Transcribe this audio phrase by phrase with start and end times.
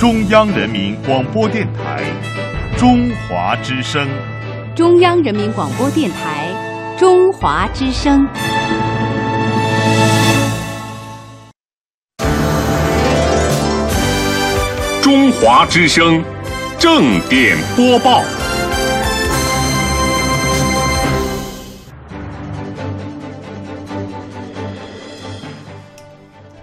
[0.00, 2.02] 中央人民广播电台
[2.78, 4.08] 中华之声。
[4.74, 6.48] 中央人民广播电台
[6.98, 8.26] 中华之声。
[15.02, 16.24] 中华之声，
[16.78, 18.22] 正点播报。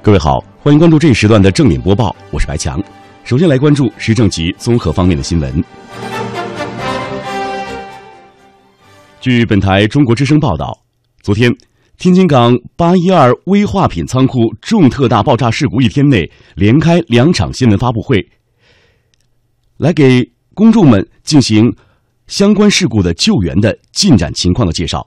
[0.02, 2.82] 各位好，欢迎关注这一时段的正点播报，我是白强。
[3.28, 5.62] 首先来关注时政及综合方面的新闻。
[9.20, 10.82] 据本台中国之声报道，
[11.22, 11.54] 昨天
[11.98, 18.26] 天津港八一二危化品仓库重特大爆炸事故一天内连开两场新闻发布会，
[19.76, 21.76] 来给公众们进行
[22.28, 25.06] 相关事故的救援的进展情况的介绍。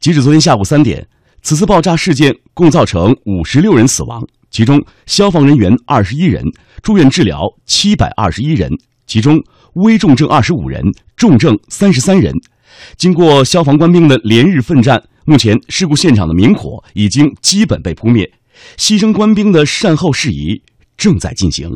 [0.00, 1.08] 截止昨天下午三点。
[1.40, 6.44] 此次爆炸事件共造成五十六人死亡，其中消防人员二十一人，
[6.82, 8.70] 住院治疗七百二十一人，
[9.06, 9.38] 其中
[9.74, 10.82] 危重症二十五人，
[11.16, 12.34] 重症三十三人。
[12.96, 18.30] 经过消防官兵的连日奋战，目前事故现场的明火已经基本被扑灭，
[18.76, 20.62] 牺牲官兵的善后事宜
[20.96, 21.70] 正在进行。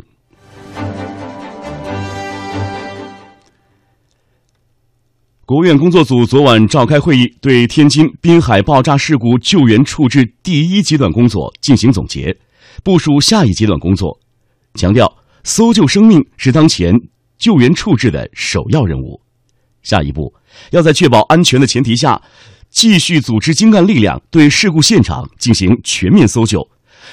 [5.45, 12.35] 国务院工作组昨晚召开会议，对天津滨海爆炸事故救援处置第一阶段工作进行总结，
[12.83, 14.19] 部署下一阶段工作，
[14.75, 16.95] 强调搜救生命是当前
[17.39, 19.21] 救援处置的首要任务。
[19.83, 20.35] 下一步，
[20.71, 22.23] 要在确保安全的前提下，
[22.71, 26.69] 继续组织精干力量对事故现场进行全面搜救。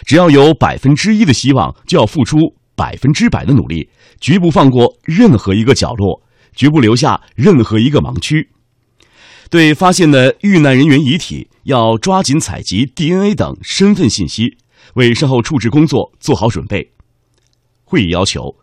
[0.06, 6.24] 只要有百分之一的希望，就要付出百分之百的努力，绝不放过任何一个角落。
[6.56, 8.50] 绝不留下任何一个盲区。
[9.50, 14.58] 对发现的遇难人员遗体，要抓紧采集 DNA 等身份信息，
[14.96, 16.92] 为善后处置工作做好准备。
[17.84, 18.56] 会议要求，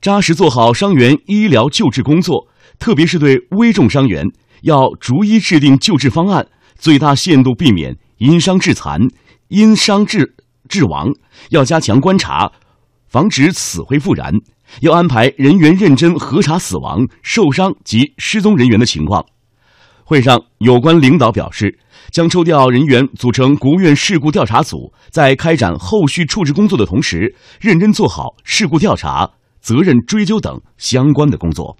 [0.00, 4.26] 扎实做好伤员医疗救治工作，特别是对危重伤员，
[4.62, 6.46] 要逐一制定救治方案，
[6.78, 9.00] 最大限度避免因伤致残、
[9.48, 10.34] 因伤致
[10.68, 11.12] 致亡。
[11.50, 12.50] 要加强观察，
[13.08, 14.32] 防止死灰复燃。
[14.82, 19.26] 要安排人员认真核查死亡、受伤及失踪人员的情况。
[20.10, 21.78] 会上，有关领导表示，
[22.10, 31.76] 将抽调人员组成国务院事故调查组，在开展后续处置工作的同时，认真做好事故调查、责任追究等相关的工作。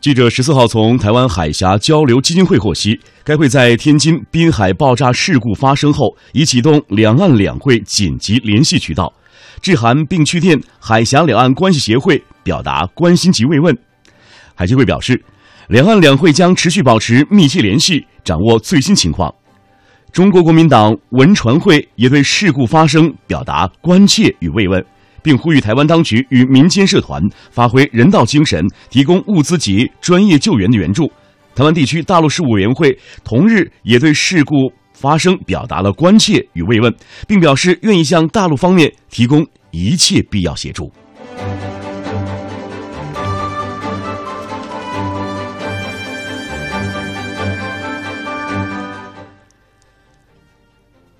[0.00, 9.12] 记者十四号从台湾海峡交流基金会获悉，该会在天津滨海爆炸事故发生后，已启动两岸两会紧急联系渠道，
[9.60, 13.76] 致函并去电海峡两岸关系协会，表达关心及慰问。
[14.54, 15.22] 海基会表示，
[15.68, 19.34] 两岸两会将持续保持密切联系，掌握最新情况。
[20.12, 24.84] 中国国民党文传会也对事故发生表达关切与慰问。
[25.22, 31.12] 并呼吁台湾当局与民间社团发挥人道精神，提供物资及专业救援的援助。
[31.54, 36.94] 台湾地区大陆事务委员会同日也对事故发声表达了关切与慰问，
[37.26, 40.92] 并表示愿意向大陆方面提供一切必要协助。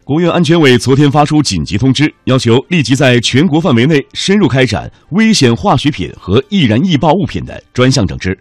[0.05, 8.37] 国务院安全委昨天发出紧急通知，要求立即在全国范围内深入开展危险化学品和易燃易爆物品的专项整治，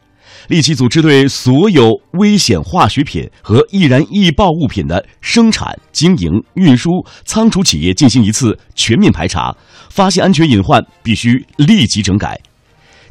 [0.47, 6.89] 立即组织对所有危险化学品和易燃易爆物品的生产、经营、运输、
[7.25, 9.55] 仓储企业进行一次全面排查，
[9.89, 12.39] 发现安全隐患必须立即整改，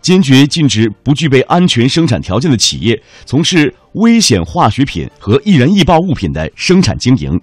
[0.00, 7.39] 坚决禁止不具备安全生产条件的企业从事危险化学品和易燃易爆物品的生产经营。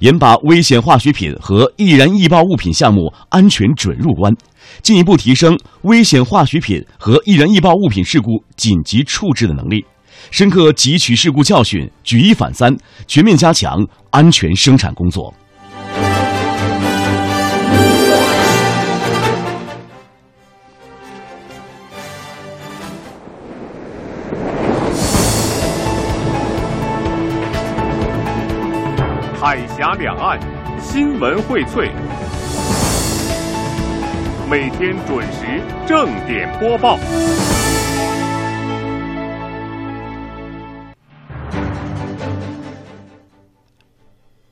[0.00, 4.34] 严把危险化学品和易燃易爆物品项目安全准入关，
[4.82, 9.84] 进一步提升危险化学品和易燃易爆物品事故紧急处置的能力，
[10.30, 12.76] 深刻汲取事故教训，举一反三，
[13.06, 15.32] 全面加强安全生产工作。
[29.46, 30.40] 海峡两岸
[30.80, 31.90] 新闻荟萃，
[34.54, 36.96] 每天准时正点播报。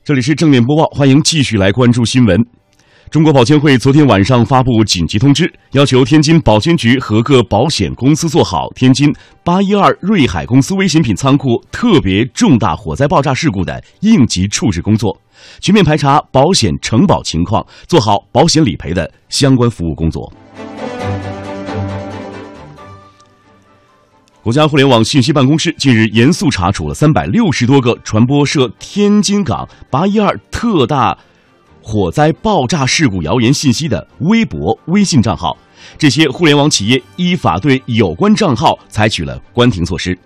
[0.03, 2.37] 这里是正面播报，欢迎继续来关注新闻。
[3.13, 9.13] 中国保监会昨天晚上发布紧急通知，要求天津保监局和各保险公司做好天津
[9.43, 15.15] 八一二瑞海公司危险品仓库特别重大火灾爆炸事故的应急处置工作，
[15.59, 20.33] 全面排查保险承保情况，做好保险理赔的相关服务工作。
[24.41, 31.15] 国家互联网信息办公室近日严肃查处了三百六十多个传播涉天津港八一二特大。
[31.83, 35.55] 火灾爆炸事故谣言信息的微博、微信账号，
[35.97, 40.17] 这些互联网企业依法对有关账号采取了关停措施。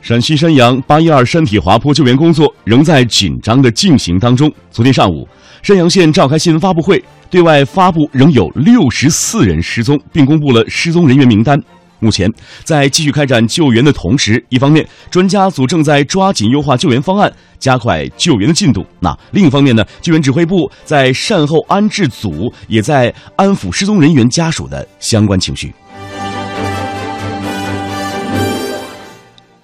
[0.00, 4.50] 陕西山阳八一二山体滑坡救援工作仍在紧张的进行当中。
[4.70, 5.26] 昨天上午，
[5.60, 11.60] 山阳县召开新闻发布会，对外发布仍有六十四人失踪，并公布了失踪人员名单。
[11.98, 12.30] 目前，
[12.62, 25.72] 在继续开展救援的同时，一方面专家组正在抓紧优化救援方案，加快救援的进度；那另一方面呢，救援指挥部在善后安置组也在安抚失踪人员家属的相关情绪。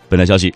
[0.08, 0.52] 本台消息。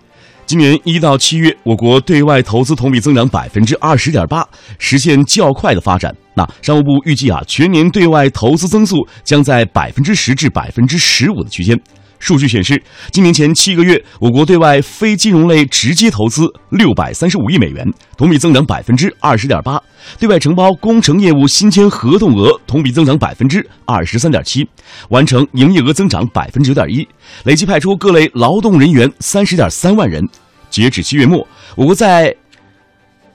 [0.47, 4.47] 今年一到七月，我国对外投资同比增长百分之二十点八，
[4.79, 6.15] 实现较快的发展。
[6.33, 11.77] 那商务部预计啊，全年对外投资增速将在百分之十至百分之十五的区间。
[12.19, 12.81] 数据显示，
[13.11, 17.85] 今年前七个月，我国对外非金融类直接投资六百三十五亿美元，
[18.17, 19.77] 同比增长百分之二十点八；
[20.19, 24.67] 对外承包工程业务新签合同额同比增长百分之二十三点七，
[25.09, 27.07] 完成营业额增长百分之九点一，
[27.43, 30.27] 累计派出各类劳动人员三十点三万人。
[30.69, 32.35] 截止七月末，我国在，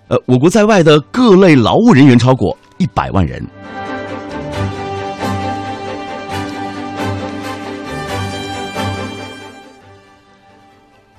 [0.09, 3.43] 呃，我国在外的各类劳务人员超过一百万人。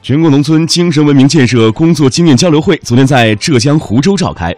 [0.03, 4.53] 全国农村精神文明建设工作经验交流会昨天在浙江湖州召开，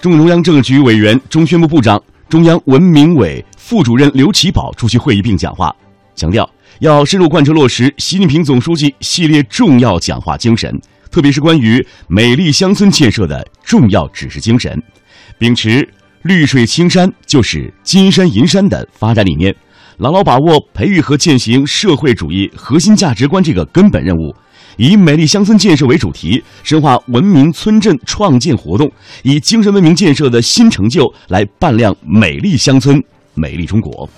[0.00, 5.74] 中共中央政治局委员、中宣部部长、中央文明委副主任刘奇葆出席会议并讲话，
[6.14, 6.48] 强调
[6.78, 10.80] 要深入贯彻落实习近平总书记系列重要讲话精神，
[11.10, 14.80] 特别是关于美丽乡村建设的重要指示精神，
[15.36, 15.88] 秉持
[16.22, 19.52] “绿水青山就是金山银山”的发展理念，
[19.98, 24.34] 牢牢把握培育和践行社会主义核心价值观这个根本任务。
[24.76, 28.90] 以美丽乡村建设为主题，深化文明村镇创建活动，
[29.22, 33.00] 以精神文明建设的新成就来扮靓美丽乡村、
[33.34, 34.08] 美丽中国。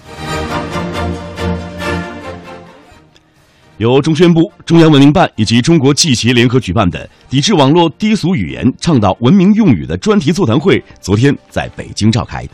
[3.77, 12.49] 由中宣部、中央文明办以及中国记协联合举办的“抵制网络低俗语言，倡导文明用语”的专题座谈会，昨天在北京召开。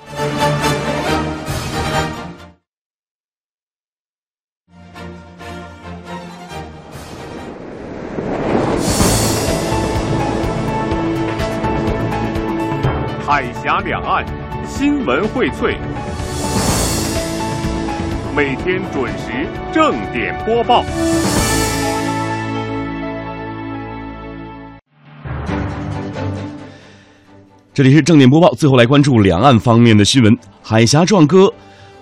[13.35, 14.23] 海峡两岸
[14.67, 15.75] 新闻荟萃，
[18.37, 20.85] 每天准时正点播报。
[27.73, 30.39] 这里是正点播报，最后来关注两岸方面的新闻。
[30.63, 31.51] 海峡壮歌，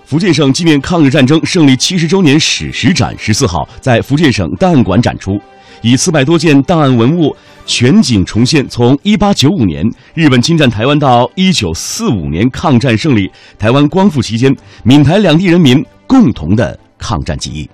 [0.04, 5.40] 福建省纪念抗日战争胜利七十周年史实展十四号在福建省档案馆展出，
[5.82, 7.34] 以四百多件档案文物。
[7.66, 17.70] 全景重现从一八九五年日本侵占台湾到一九四五年抗战胜利、台湾光复期间，闽台两地人民共同的抗战记忆。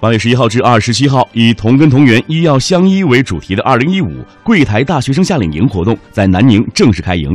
[0.00, 7.34] 八月十一号至二十七号，以“同根同源，医药相依”为主题的二零一五柜台大学生夏令营活动在南宁正式开营。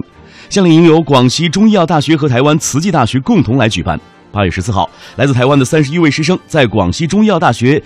[0.49, 3.99] 夏令营由广西中医药大学和台湾慈济大学共同来举办。
[4.33, 7.81] 八月十四号，来自台湾的三十一位师生在广西中医药大学。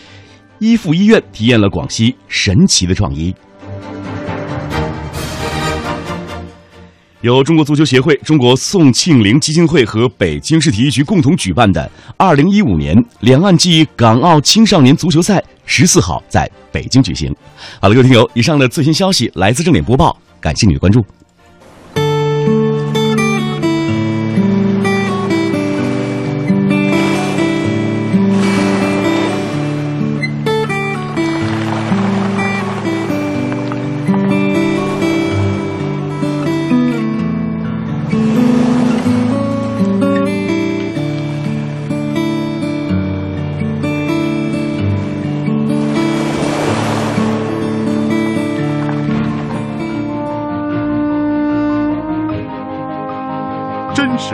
[0.60, 3.36] 一附医院体验了广西神奇的创医。
[7.22, 17.30] 由中国足球协会、中国宋庆龄基金会和北京市体育局共同举办的二零一五年两岸暨港澳青少年足球赛十四号在北京举行。
[17.82, 21.06] 好了，各位听友，以上的最新消息来自正点播报，感谢你的关注。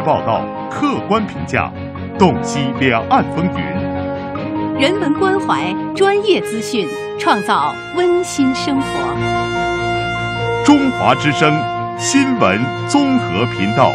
[0.03, 1.71] 报道，客观评价，
[2.19, 4.81] 洞悉两岸风云。
[4.81, 8.87] 人文关怀、专业资讯，创造温馨生活。
[10.65, 11.57] 中华之声
[11.97, 13.91] 新闻综合频道。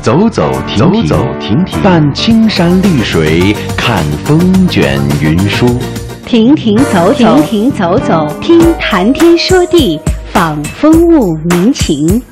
[0.00, 5.80] 走走停停，走走停停，伴青山绿水，看风卷云舒。
[6.26, 10.00] 停停走走，停停走走，听谈天说地，
[10.32, 12.22] 访风物民情。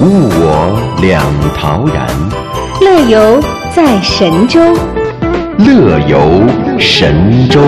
[0.00, 1.22] 物我两
[1.56, 2.06] 陶然，
[2.80, 3.42] 乐游
[3.74, 4.60] 在神州。
[5.58, 6.42] 乐游
[6.78, 7.60] 神州。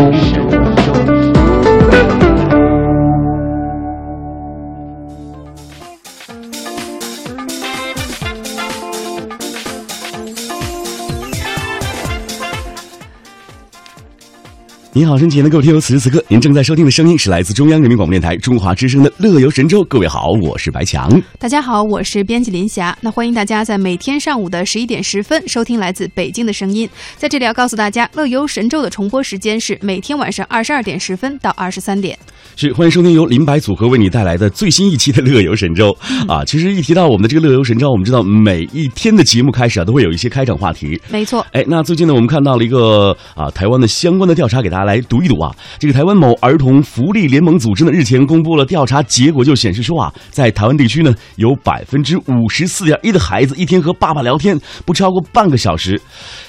[14.93, 19.83] 您好，身前的各位听友，此时此刻您正在收听的声音是来自中央人民广播电台中华之声的《乐游神州》。
[19.85, 21.09] 各位好，我是白强。
[21.39, 22.97] 大家好，我是编辑林霞。
[23.01, 26.91] 那欢迎大家在每天上午的十一点十分收听来自北京的声音。
[27.17, 32.19] 在这里要告诉大家，《乐游神州》的重播时间是每天晚上二十二点十分到二十三点。
[32.57, 35.97] 是欢迎收听由林白组合为你带来的最新一期的《乐游神州》
[36.33, 36.45] 啊。
[36.45, 41.01] 其实一提到我们的这个《乐游神州》，我们知道每一天的节目开始啊，都会有一些开场话题。
[41.11, 41.47] 没错。
[41.53, 45.55] 哎，那最近呢，我们看到了一个啊台湾的相关的调查，给大家来读一读啊。
[45.79, 56.01] 这个台湾某儿童福利联盟组织呢，日前公布了调查结果，就显示说啊，在台湾地区呢，有百分之五十四点一的孩子一天和爸爸聊天不超过半个小时，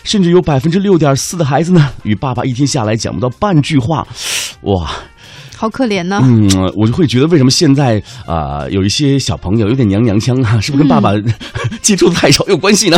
[0.04, 4.06] 甚至有百分之六点四的孩子呢，与爸爸一天下来讲不到半句话，
[4.64, 4.92] 哇。
[5.62, 6.20] 好可怜呢。
[6.24, 11.12] 嗯，我就会觉得为什么现在啊有一些小朋友有点娘娘腔啊，是不是跟爸爸
[11.84, 12.98] 接触的太少有关系呢？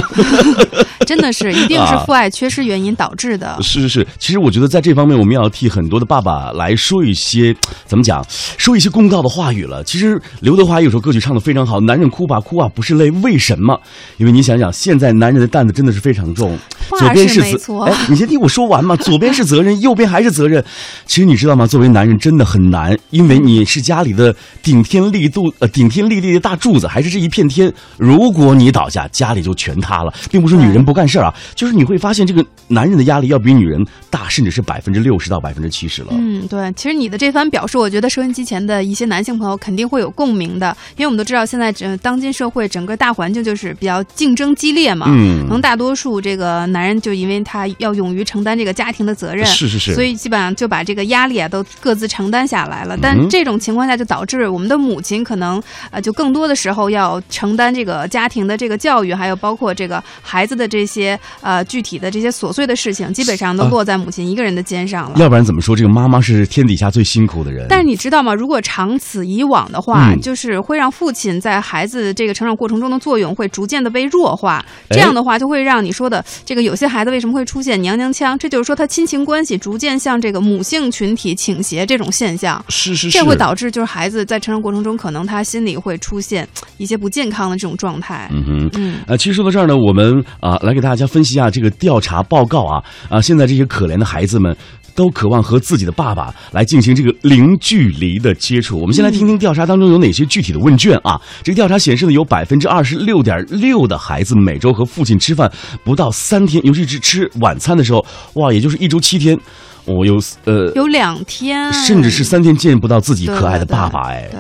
[1.06, 3.58] 真的是， 一定是父爱缺失原因导致的。
[3.62, 7.54] 是是是，其实我觉得在这方面我们要替很多的爸爸来说一些
[7.86, 8.26] 怎么讲，
[8.58, 9.84] 说一些公道的话语了。
[9.84, 13.78] 其实刘德华有首歌曲唱的非常好，男人哭吧哭啊不是泪，为什么？
[14.18, 16.58] 因为你想想，现在男人的担子真的是非常重。
[17.00, 18.96] 左边是责，哎，你先听我说完嘛。
[18.96, 20.64] 左边是责任，右边还是责任。
[21.06, 21.66] 其实你知道吗？
[21.66, 22.44] 作为男人真的。
[22.44, 27.74] 很难，因为你是家里的顶天立度呃顶天立地的大柱子，还是这一片天。
[27.98, 30.14] 如果你倒下，家里就全塌了。
[30.30, 36.10] 并不是女人不干事儿啊，就是你会发现这个男人的压力要比女人大，甚至是百分之六十到百分之七十了。
[36.12, 36.72] 嗯，对。
[36.74, 45.08] 其实你的这番表述，我觉得收音机前的一些男性朋友肯定会有共鸣的，因为我们都知道现在整当今社会整个大环境就是比较竞争激烈嘛。
[45.10, 45.44] 嗯。
[45.48, 52.44] 可能大多数这个男人就因为他要勇于承担这个家庭的责任，是是是，所以基本上就把这个压力啊都各自承担。
[52.44, 65.18] 下来了，但这种情况下就导致我们的母亲可能呃，就更多的时候要承担这个家庭的这个教育，还有包括这个孩子的这些呃具体的这些琐碎的事情，基本上都落在母亲一个人的肩上了。
[65.18, 67.68] 要不然怎么说这个妈妈是天底下最辛苦的人？
[67.70, 68.34] 但是你知道吗？
[68.34, 74.64] 如果长此以往的话，就是会让父亲在孩子这个成长过程中的作用会逐渐的被弱化。
[74.90, 78.38] 这样的话，就会让你说的这个有些孩子为什么会出现娘娘腔？
[78.38, 82.34] 这就是说他亲情关系逐渐向这个母性群体倾斜这种现。
[82.34, 86.48] 象是是是，这会导致就是孩子在成长过程中，可能他心里会出现
[86.78, 88.28] 一些不健康的这种状态。
[88.34, 94.56] 嗯哼，嗯，呃，其实说到这儿呢，我们啊来给大家分析一下这个调查报告啊啊，现在这些可怜的孩子们
[94.96, 98.80] 都渴望和自己的爸爸来进行这个零距离的接触。
[98.80, 101.20] 我们先来听听调查当中有哪些具体的问卷啊？
[101.44, 105.52] 这个调查显示呢，有百分之二十六点六的孩子每周和父亲吃饭
[105.84, 108.06] 不到三天，尤其是吃晚餐的时候，
[108.36, 109.38] 哇，也就是一周七天。
[109.86, 114.30] 我有呃，有两天，甚至是三天见不到自己可爱的爸爸哎。
[114.32, 114.40] 对。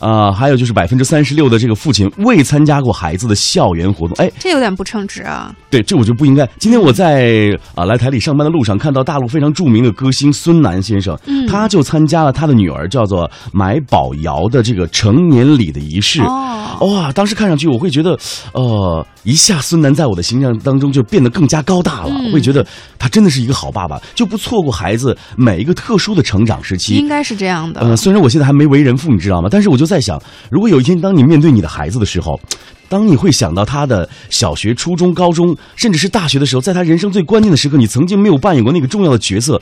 [0.00, 5.54] 啊，还有就是百分之三十六的这个父亲未参加过孩子的校园活动，哎，这有点不称职啊。
[5.70, 6.48] 对，这我就不应该。
[6.58, 16.22] 今天我在啊来台里上班的路上，看到大陆非常著名的歌星孙楠先生，嗯他就参加了他的女儿叫做买宝瑶的这个成年礼的仪式。
[16.22, 18.18] 哦，哇，当时看上去我会觉得，
[18.54, 22.66] 呃，一下孙楠在我的形象当中就变得更加高大了，会觉得
[22.98, 26.94] 他真的是一个好爸爸，就不错过孩子每一个特殊的成长时期。
[26.94, 27.82] 应该是这样的。
[27.82, 29.48] 呃，虽然我现在还没为人父，你知道吗？
[29.50, 29.89] 但是我就。
[29.90, 32.40] 在想，如果有一天当你面对你的孩子的时候，
[32.88, 39.60] 当你会想到他的小学、初中、高中，甚至是大学的时候，在他人生最关键的时刻，你曾经没有扮演过那个重要的角色，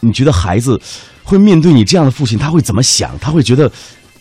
[0.00, 0.80] 你觉得孩子
[1.24, 3.18] 会面对你这样的父亲，他会怎么想？
[3.18, 3.70] 他会觉得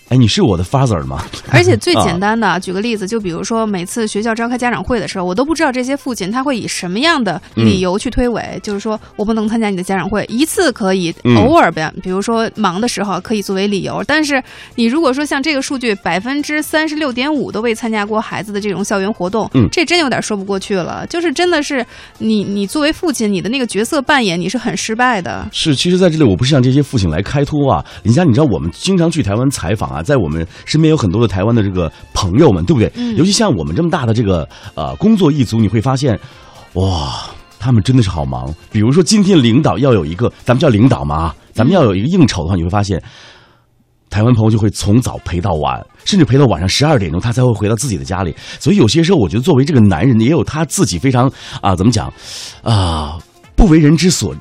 [0.09, 1.21] 哎，你是我的 father 吗？
[1.51, 14.01] 而且最简单的，举个例子，就比如说每次学校召开家长会的时候，我都不知道这些父亲他会以什么样的理由去推诿，就是说我不能参加你的家长会，一次可以，偶尔呗，比如说忙的时候可以作为理由。
[14.07, 14.41] 但是
[14.75, 21.05] 你如果说像这个数据，百分之三十六点五都未参加过孩子的这种校园活动，嗯，这真有点说不过去了。
[21.07, 21.85] 就是真的是
[22.19, 25.45] 你，你作为父亲，你的那个角色扮演你是很失败的。
[25.51, 32.91] 是，其实在这里我不是向这些父亲来开脱啊，林佳，你知道我们经常去台湾采访啊，在我们身边有很多的台湾的这个朋友们，对不对？
[32.95, 36.19] 嗯尤其像我们这么大的这个呃工作一族，你会发现，
[36.73, 37.13] 哇，
[37.59, 38.53] 他们真的是好忙。
[38.71, 43.01] 比如说今天领导要有一个，咱们叫领导嘛，咱们要有一个应酬的话，你会发现。
[44.09, 48.33] 台湾朋友就会从早陪到晚，甚至陪到晚上十二点钟，他才会回到自己的家里。
[48.57, 51.29] 所以有些时候，我觉得作为这个男人，也有他自己非常
[51.61, 52.11] 啊，怎么讲
[52.63, 53.19] 啊，
[53.53, 54.33] 不为人之所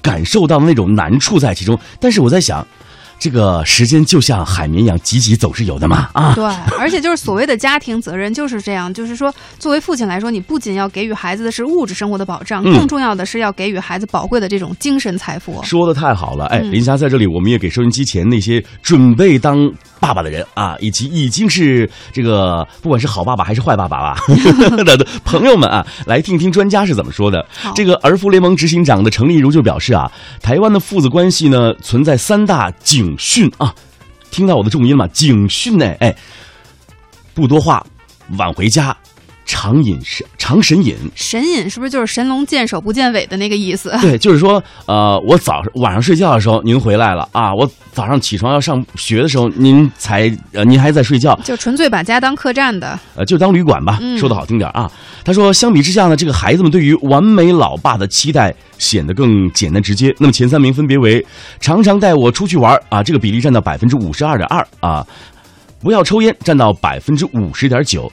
[0.00, 1.78] 感受到的那种难处在其中。
[2.00, 2.66] 但是我在想，
[3.22, 6.34] 这个时间就像海绵一样，挤挤总是有的嘛啊。
[6.34, 6.44] 对，
[6.76, 15.62] 而且就是所谓的家庭责任就是这样，就是说，作为父亲来说，你不仅要给予孩子的是物质生活的保障，嗯更重要的是要给予孩子宝贵的这种精神财富。
[15.62, 24.20] 说的太好了，哎，嗯林霞在这里，我们也给收音机前那些准备当爸爸的人啊，以及已经是这个不管是好爸爸还是坏爸爸吧
[24.84, 27.46] 的的 朋友们啊，来听听专家是怎么说的。
[27.76, 30.10] 这个儿福联盟执行长的程丽如就表示啊，
[30.40, 33.74] 台湾的父子关系呢存在三大警警讯啊，
[34.30, 35.06] 听到我的重音吗？
[35.08, 36.16] 警讯呢，哎，
[37.34, 37.86] 不多话，
[38.38, 38.96] 晚回家，
[39.52, 40.96] 常饮神常神饮。
[41.14, 43.94] 神隐是不是就是神龙见首不见尾的那个意思？
[44.00, 52.98] 对，就是说，呃，我早晚上睡觉的时候您回来了啊，我早上起床要上学的时候您才呃您还在睡觉，就纯粹把家当客栈的。
[53.14, 54.90] 呃，就当旅馆吧，嗯说的好听点啊。
[55.22, 60.14] 他说，相比之下呢，这个孩子们对于完美老爸的期待显得更简单直接。
[60.18, 61.24] 那么前三名分别为
[61.60, 65.06] 常常带我出去玩啊，这个比例占到百分之五十二点二啊，
[65.82, 68.10] 不要抽烟占到百分之五十点九。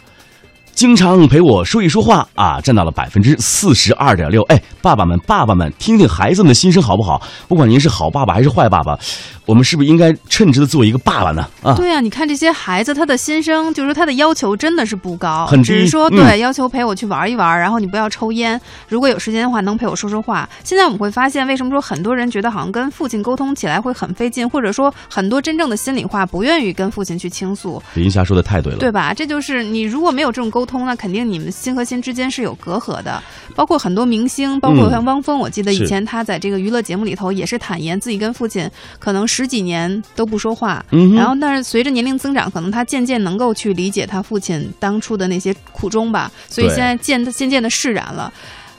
[0.80, 4.42] 经常陪我说一说话啊，占到了百分之四十二点六。
[4.44, 7.22] 哎，爸爸们，爸爸们，听听孩子们的心声好不好？
[7.50, 8.98] 不管您是好爸爸还是坏爸爸，
[9.50, 11.44] 我们是不是应该称职的做一个爸爸呢？
[11.64, 20.48] 啊，对啊，你看这些孩子，他的心声就是说他的要求真的是不高，很只是说嗯对、要求陪我去玩一玩，然后你不要抽烟，如果有时间的话能陪我说说话。
[20.64, 28.78] 现在我们会发现，为什么说很多人觉得好像跟父亲沟通起来会很费劲，或者说很多真正的心里话不愿意跟父亲去倾诉，林霞说的太对了。
[28.78, 29.16] 对吧？
[29.16, 33.20] 这就是你如果没有这种沟通，那肯定你们心和心之间是有隔阂的。
[33.56, 48.34] 包括很多明星，包括像汪峰，我记得以前他在这个娱乐节目里头也是坦言自己跟父亲可能十几年都不说话，嗯然后但是随着年龄增长，可能他渐渐能够去理解他父亲当初的那些苦衷吧，所以现在渐渐渐的释然了。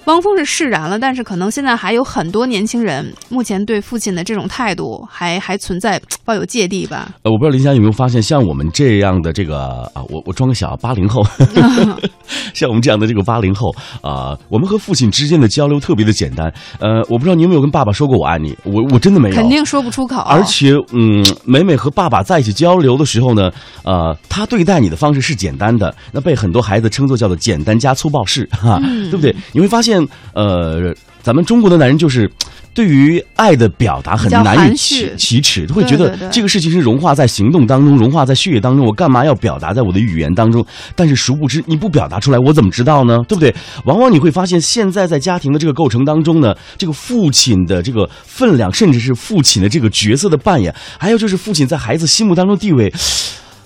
[0.07, 7.11] 汪峰是释然了，但是可能现在还有很多年轻人，目前对父亲的这种态度还还存在 抱有芥蒂吧。
[7.23, 11.23] 呃，我不知道林霞有没有发现，像我们这样的这个啊，我我装个小八零后，
[12.55, 13.71] 像我们这样的这个八零后
[14.03, 16.53] 啊、我们和父亲之间的交流特别的简单。
[16.79, 23.51] 呃，我不知道你有没有跟爸爸说过我爱你，我我真的没有，肯定说不出口，而且，嗯，每每和爸爸在一起交流的时候呢，
[23.85, 29.35] 呃，他对待你的方式是简单的，那被很多孩子称作叫做简单加粗暴式，哈、嗯对不对？
[29.53, 29.90] 你会发现，
[30.35, 32.31] 呃，咱们中国的男人就是。
[32.73, 38.87] 对于爱的表达很难以启启齿，会觉得这个事情是融化在行动当中，融化在血液当中。
[38.87, 40.65] 我干嘛要表达在我的语言当中？
[40.95, 43.19] 但是殊不知，你不表达出来，我怎么知道呢？
[43.27, 43.53] 对不对？
[43.87, 52.91] 往往你会发现，现在在家庭的这个构成当中呢，这个父亲的这个分量，甚至是父亲的这个角色的扮演，还有就是父亲在孩子心目当中地位，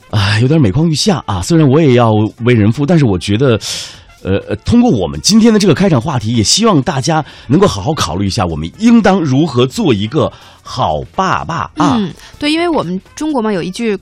[0.08, 1.42] 啊，有点每况愈下啊。
[1.42, 2.10] 虽然我也要
[2.44, 3.60] 为人父，但是我觉得。
[4.24, 10.32] 呃呃，通过我们今天的这个开场话题，也希望大家能够好好考虑一下，我们应当如何做一个
[10.62, 11.96] 好爸爸啊。
[11.98, 13.96] 嗯，对，因为我们中国嘛有一句。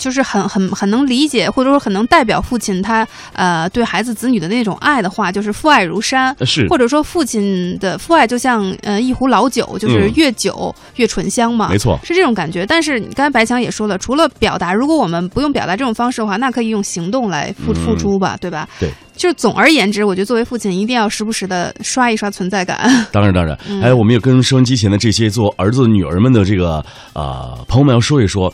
[0.00, 12.64] 就是很很很能理解，或者说很能代表父亲他呃对孩子子女的那种爱的话，就是父爱如山，呃是或者说父亲的父爱就像呃一壶老酒，就是嗯越久越醇香嘛，没错是这种感觉。
[12.64, 18.66] 但是你刚才白强也说了，除了表达，如果我们不用表达这种方式的话，那可以用行动来付嗯付出吧，对吧？
[18.80, 18.88] 对。
[19.16, 22.78] 就是总而言之，我觉得作为父亲一定要时不时的刷一刷存在感。
[23.12, 26.82] 当然，当然，嗯还有我们也跟收音机前的这些做儿子、女儿们的这个
[27.12, 28.50] 呃朋友们要说一说，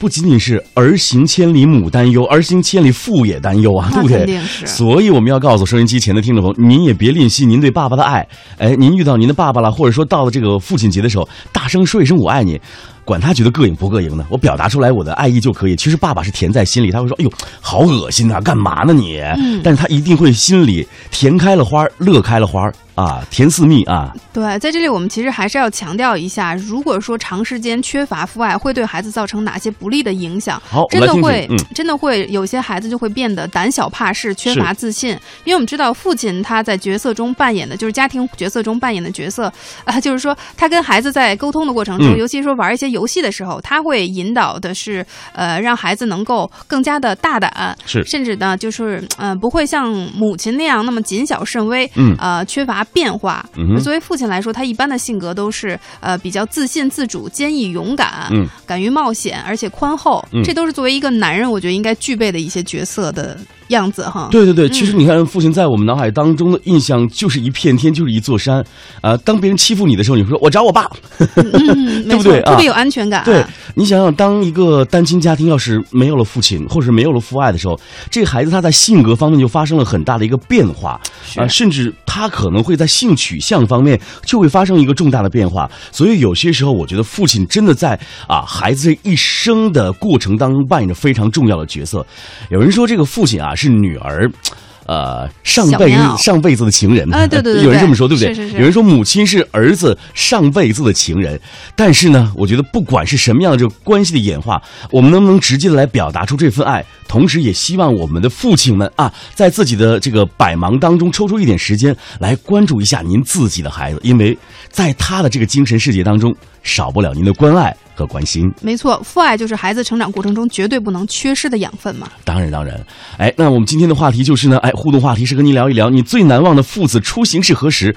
[0.00, 4.40] 不仅仅是儿行千里母担忧，儿行千里父也担忧啊，对那不对？
[4.66, 8.26] 所以我们要告诉收音机前的听众朋友，您也别吝惜您对爸爸的爱。
[8.56, 12.58] 哎，您遇到您的爸爸了，或者说到了这个父亲节的时候，大声说一声我爱你。
[13.04, 15.74] 管他觉得膈应不膈应呢，我表达出来我的爱意就可以。
[15.74, 24.12] 其实爸爸是甜在心里，他会说：“哎呦，好恶心啊，干嘛呢你？”嗯但是他一定会心里甜开了花儿，乐开了花儿啊，甜似蜜啊。
[24.32, 30.60] 对，在这里我们其实还是要强调一下，如果说长时间缺乏父爱，会对孩子造成哪些不利的影响？
[30.68, 35.10] 好，真的会，嗯，真的会有些孩子就会变得胆小怕事，缺乏自信。
[35.44, 39.52] 因为我们知道，父亲他在角色中扮演的就是家庭角色中扮演的角色，
[39.84, 53.44] 啊、就是说他跟孩子在沟通的过程中，嗯尤其说玩一些游戏的时候，他会引导的是，呃，让孩子能够更加的大胆，是甚至呢，就是呃，不会像母亲那样那么谨小慎微，嗯呃，缺乏变化。
[53.56, 58.46] 嗯作为父亲来说，他一般的性格都是呃比较自信、自主、坚毅、勇敢，嗯。
[58.66, 60.42] 敢于冒险，而且宽厚，嗯。
[60.42, 63.38] 这都是作为一个男人，我觉得应该具备的一些角色的
[63.70, 64.28] 样子哈。
[64.30, 68.64] 对对对，嗯其实你看，父亲在我们脑海当中的印象就是一片天，就是一座山。
[69.00, 70.88] 啊、当别人欺负你的时候，你会说：“我找我爸。
[71.18, 73.24] 嗯， 对不对啊特别有安全感。
[73.24, 77.78] 对你想想，当一个单亲家庭要是没有了父亲，或者是没有了父爱的时候，
[78.10, 81.00] 这个孩子他在性格方面就发生了很大的一个变化
[81.36, 85.70] 啊、甚至他可能会在性取向方面就会发生一个重大的变化。
[85.92, 92.04] 所以有些时候，我觉得父亲真的在啊孩子这一生的过程当中扮演着非常重要的角色。
[92.50, 94.30] 有人说，这个父亲啊是女儿。
[94.86, 97.64] 呃，上辈上辈子的情人，啊对对对对。
[97.64, 98.34] 有人这么说，对不对？
[98.34, 98.56] 是是是。
[98.56, 101.40] 有人说母亲是儿子上辈子的情人，
[101.76, 114.36] 但是呢，我觉得不管是什么样的这个关系的演化，我们能不能直接的来表达出这份爱，同时也希望我们的父亲们啊，在自己的这个百忙当中抽出一点时间来关注一下您自己的孩子，因为
[114.70, 118.50] 在他的这个精神世界当中，少不了您的关爱和关心。
[118.60, 122.08] 没错，父爱就是孩子成长过程中绝对不能缺失的养分嘛。
[122.24, 122.78] 当然，当然，
[123.18, 127.94] 哎，那我们今天的话题就是呢，哎，互动话题是跟您聊一聊你最难忘的父子出行是何时？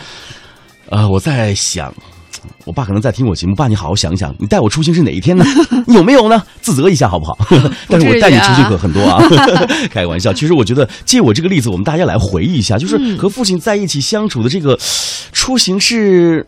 [0.89, 1.93] 呃，我在想，
[2.65, 5.45] 我爸可能在听我节目，爸，你好好想一想，你带我出行是哪一天呢？
[5.88, 6.41] 你有没有呢？
[6.62, 7.38] 自责一下好不好？
[7.88, 9.21] 但是我带你出去可很多啊，
[9.91, 10.32] 开个玩笑。
[10.34, 14.78] 其实我觉得借我这个例子，我们大家来回忆一下，就是和父亲在一起相处的这个
[15.32, 16.45] 出行是。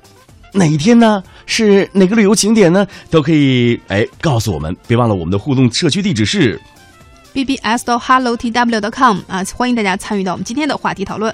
[0.57, 1.21] 哪一天呢？
[1.45, 2.87] 是哪个旅游景点呢？
[3.09, 4.75] 都可以哎告诉我们。
[4.87, 6.59] 别忘了我们的互动社区地址是
[7.33, 11.33] bbs 到 hello tw dot com 啊，欢迎大家参与到我们今天的话题讨论。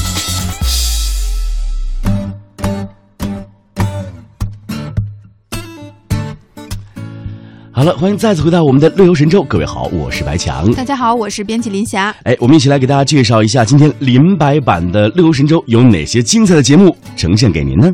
[7.81, 9.41] 好了，欢迎再次回到我们的乐游神州。
[9.45, 10.71] 各位好，我是白强。
[10.73, 12.15] 大家好，我是编辑林霞。
[12.21, 17.91] 哎，我们一起来给大家介绍一下今天林白版的乐游神州有哪些精彩的节目呈现给您呢？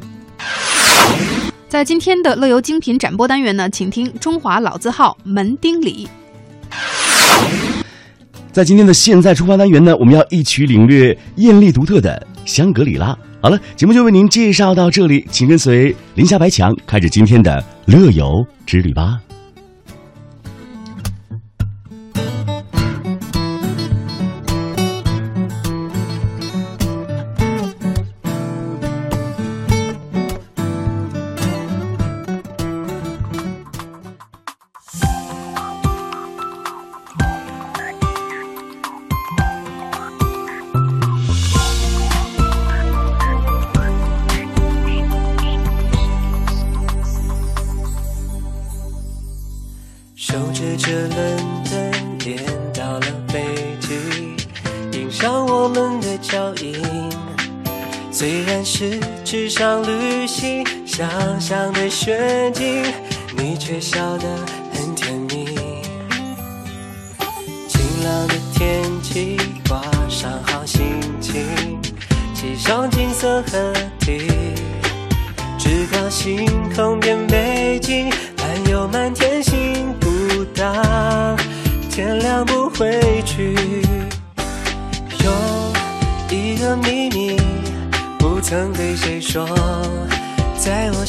[1.70, 6.06] 在今天的乐游精品展播单元呢，请听中华老字号门丁里。
[8.52, 13.18] 在今天的现在出发单元呢，我们要一起领略艳丽独特的香格里拉。
[13.40, 19.18] 好了，节目就为您介绍到这里，请跟随林霞白强开始今天的乐游之旅吧。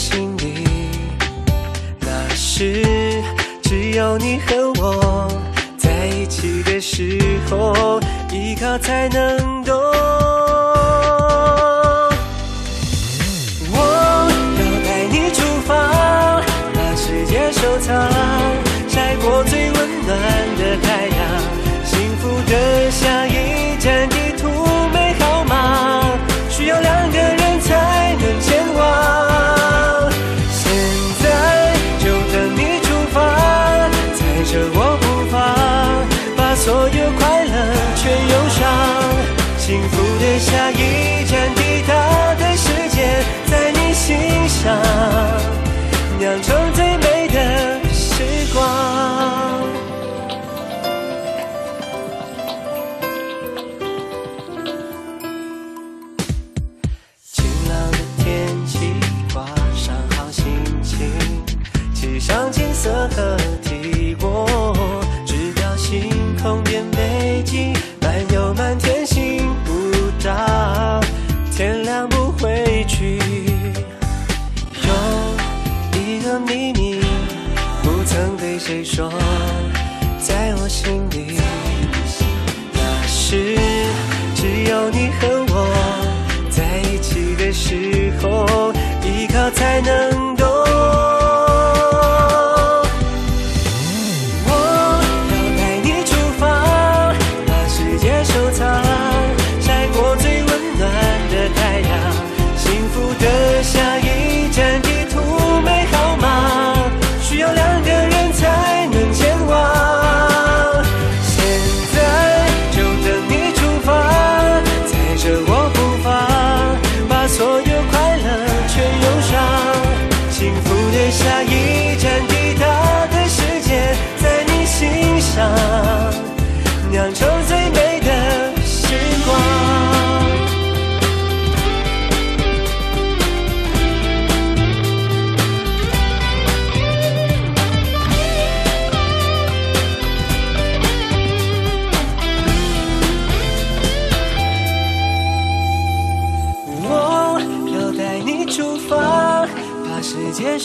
[0.09, 0.65] 心里。
[2.01, 3.23] 那是
[3.63, 5.29] 只有你和我
[5.77, 8.01] 在一起的时候
[8.33, 10.28] 依靠才能懂。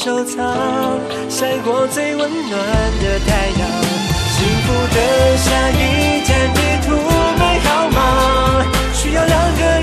[0.04, 3.62] 收藏，晒过最温暖的太阳。
[4.28, 6.90] 幸福的下一站地图
[7.40, 8.66] 美好吗？
[8.94, 9.83] 需要两个人。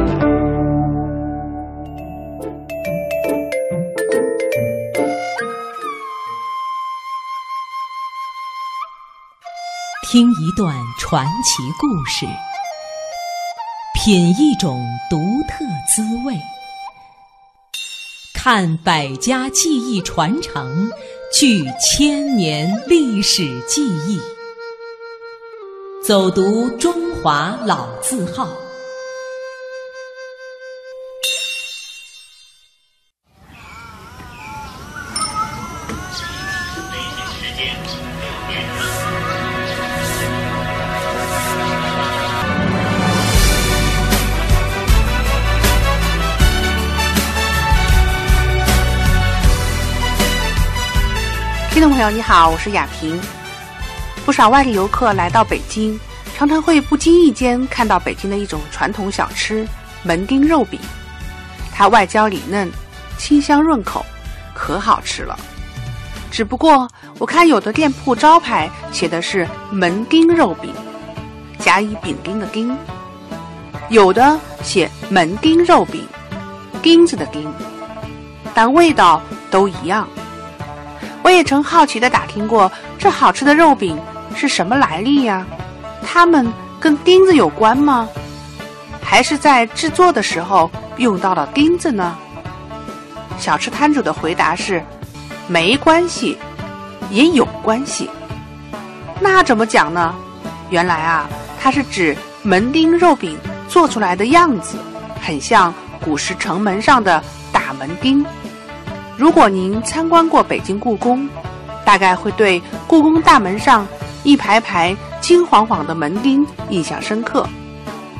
[10.11, 12.25] 听一段传奇故事
[13.95, 15.15] 品一种独
[15.47, 16.35] 特滋味。
[18.33, 20.91] 看百家技艺传承
[21.31, 24.19] 聚千年历史记忆。
[26.03, 28.49] 走读中华老字号。
[52.01, 53.21] 朋友你好，我是雅萍。
[54.25, 55.99] 不少外地游客来到北京，
[56.35, 59.67] 常常会不经意间看到北京的一种传统小吃——
[60.01, 60.79] 门钉肉饼。
[61.71, 62.67] 它外焦里嫩，
[63.19, 64.03] 清香润口，
[64.55, 65.37] 可好吃了。
[66.31, 70.73] 只不过我看有的店铺招牌写的是“门钉肉饼”，
[71.59, 72.75] 甲乙丙丁的丁；
[73.89, 76.03] 有的写“门钉肉饼”，
[76.81, 77.47] 钉子的钉，
[78.55, 80.07] 但味道都一样。
[81.31, 83.97] 我也曾好奇的打听过，这好吃的肉饼
[84.35, 85.47] 是什么来历呀？
[86.05, 88.05] 它们跟钉子有关吗？
[89.01, 92.17] 还是在制作的时候用到了钉子呢？
[93.37, 94.83] 小吃摊主的回答是：
[95.47, 96.37] 没关系，
[97.09, 98.09] 也有关系。
[99.21, 100.13] 那怎么讲呢？
[100.69, 101.29] 原来啊，
[101.61, 102.13] 它是指
[102.43, 103.37] 门钉肉饼
[103.69, 104.75] 做出来的样子，
[105.21, 108.21] 很像古时城门上的大门钉。
[109.21, 111.29] 如果您参观过北京故宫，
[111.85, 113.87] 大概会对故宫大门上
[114.23, 117.47] 一排排金晃晃的门钉印象深刻。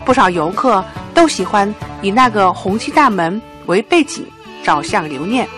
[0.05, 4.23] 不少游客都喜欢以那个红漆大门为背景
[4.61, 5.49] 照相留念。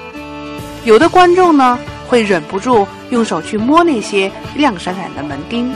[0.86, 1.78] 有的观众呢，
[2.08, 5.76] 会忍不住用手去摸那些亮闪闪的门钉。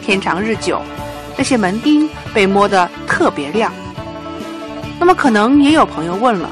[0.00, 0.80] 天长日久，
[1.36, 3.70] 那些门钉被摸得特别亮。
[4.98, 6.48] 那么，可能也有朋友问了。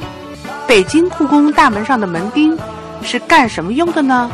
[0.66, 2.56] 北京故宫大门上的门钉
[3.02, 4.30] 是干什么用的呢？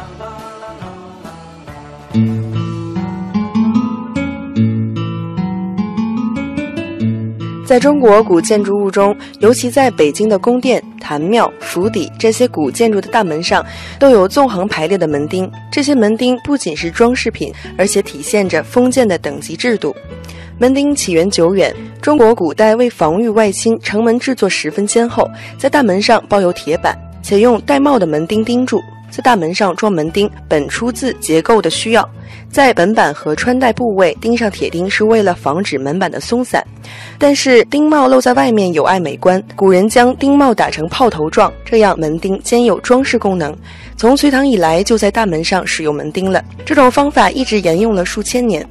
[7.71, 13.65] 在中国古建筑物中，尤其在北京的宫殿、坛庙、府邸这些古建筑的大门上，
[13.97, 15.49] 都有纵横排列的门钉。
[15.71, 19.95] 这些门钉不仅是装饰品，而且体现着封建的等级制度。
[20.59, 28.83] 门钉起源久远，中国古代为防御外侵，城门制作十分坚厚，在大门上包有铁板，且用带帽的门钉钉住。
[29.11, 32.09] 在大门上装门钉，本出自结构的需要，
[32.51, 36.65] 在门板和穿戴部位钉上铁钉，是为了防止门板的松散。
[37.19, 43.55] 但是钉帽露在外面有碍美观，古人将钉帽打成炮头状，这样门钉兼有装饰功能。
[43.97, 46.43] 从隋唐以来，就在大门上使用门钉了。
[46.65, 48.67] 这种方法一直沿用了数千年。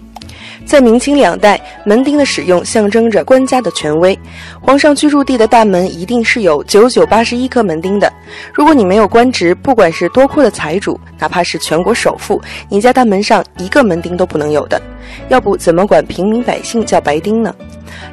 [0.65, 4.17] 在明清两代，门钉的使用象征着官家的权威。
[4.61, 8.11] 皇上居住地的大门一定是有九九八十一颗门钉的。
[8.53, 14.81] 如果你没有官职，不管是多阔的财主，哪怕是全国首富，你家大门上一个门钉都不能有的。
[15.29, 17.55] 要不怎么管平民百姓叫白丁呢？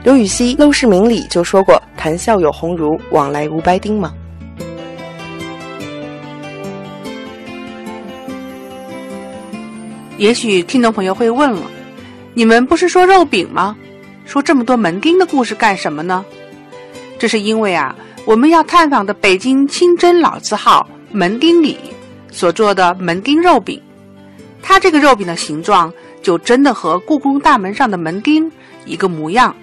[0.02, 4.12] 刘禹锡《陋室铭》里就说过：“谈笑有鸿儒，往来无白丁”嘛。
[10.16, 11.60] 也许听众朋友会问了。
[12.36, 13.74] 你们不是说肉饼吗？
[14.26, 16.22] 说这么多门钉的故事干什么呢？
[17.18, 17.96] 这是因为啊，
[18.26, 21.78] 我们要探访的北京清真老字号门钉里
[22.30, 23.82] 所做的门钉肉饼，
[24.62, 25.90] 它这个肉饼的形状
[26.22, 28.52] 就真的和故宫大门上的门钉
[28.84, 29.56] 一个模样。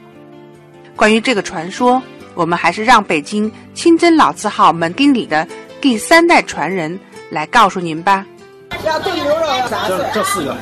[0.95, 2.01] 关于这个传说，
[2.33, 5.47] 我们还是让北京清真老字号门钉里的
[5.79, 8.25] 第三代传人来告诉您吧。
[8.83, 9.88] 要炖牛肉要啥？
[9.88, 10.57] 这这四个，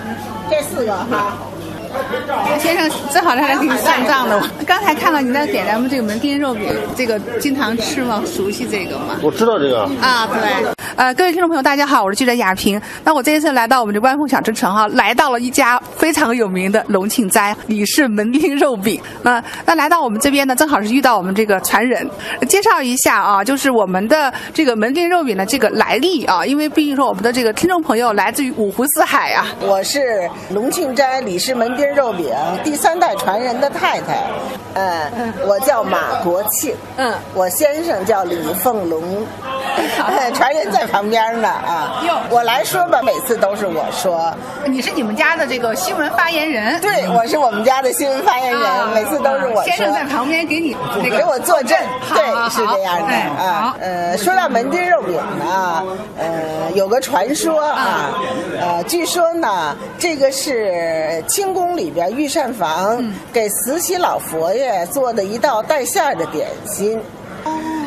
[0.50, 1.38] 这四个哈。
[2.60, 4.42] 先生正好来给你算账的。
[4.66, 8.22] 刚才看到你在点咱们这个门钉肉饼，这个经常吃吗？
[8.26, 9.18] 熟悉这个吗？
[9.22, 10.72] 我知道这个啊，对。
[10.96, 12.80] 呃，各位听众朋友，大家好，我是记者雅萍。
[13.04, 19.02] 那我这一次来到我们这万丰小吃城哈，来到了一家非常有名的隆庆斋李氏门钉肉饼。
[19.24, 22.08] 那那来到我们这边呢，正好是遇到我们这个传人，
[22.48, 26.46] 介绍一下啊，就是我们的这个门钉肉饼的这个来历啊。
[26.46, 29.48] 因为毕竟说我们的这个听众朋友来自于五湖四海啊。
[29.62, 32.32] 我是隆庆斋李氏门钉肉饼
[32.64, 34.22] 第三代传人的太太，
[34.76, 39.02] 嗯，我叫马国庆，嗯，我先生叫李凤龙，
[40.36, 40.86] 传人在。
[40.92, 42.04] 旁边呢啊！
[42.30, 44.30] 我来说吧，每次都是我说。
[44.66, 46.82] 你是你们家的这个新闻发言人？
[46.82, 49.64] 对，我是我们家的新闻发言人，每次都是我说。
[49.64, 50.76] 先生在旁边给你
[51.10, 51.78] 给我坐镇，
[52.14, 53.74] 对，是这样的啊。
[53.80, 55.84] 呃，说到门钉肉饼呢，
[56.20, 58.10] 呃，有个传说啊，
[58.60, 67.02] 呃，据说呢，这个是清宫里边御膳房给慈禧老佛爷做的一道带馅的点心。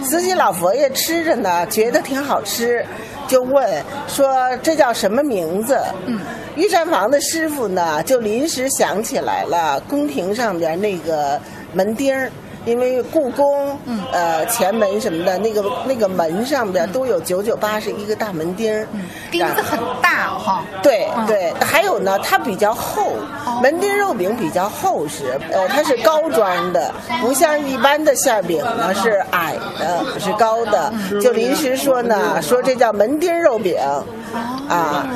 [0.05, 2.85] 慈禧老佛爷吃着呢，觉得挺好吃，
[3.27, 6.21] 就问说：“这叫什么名字？”嗯，
[6.57, 11.41] 御膳房的师傅呢，就临时想起来了宫廷上边那个
[11.73, 12.31] 门钉儿。
[12.65, 13.79] 因为故宫，
[14.13, 18.87] 呃，前门什么的，那个那个门上边都有九九八十一个大门钉
[19.31, 20.65] 钉子很大哈。
[20.83, 23.13] 对对，还有呢，它比较厚，
[23.63, 30.93] 门钉肉饼比较厚实，呃，它是高装的，不像一般的馅饼呢是矮的，是高的。
[31.23, 33.77] 就临时说呢，说这叫门钉肉饼，
[34.75, 35.07] 啊，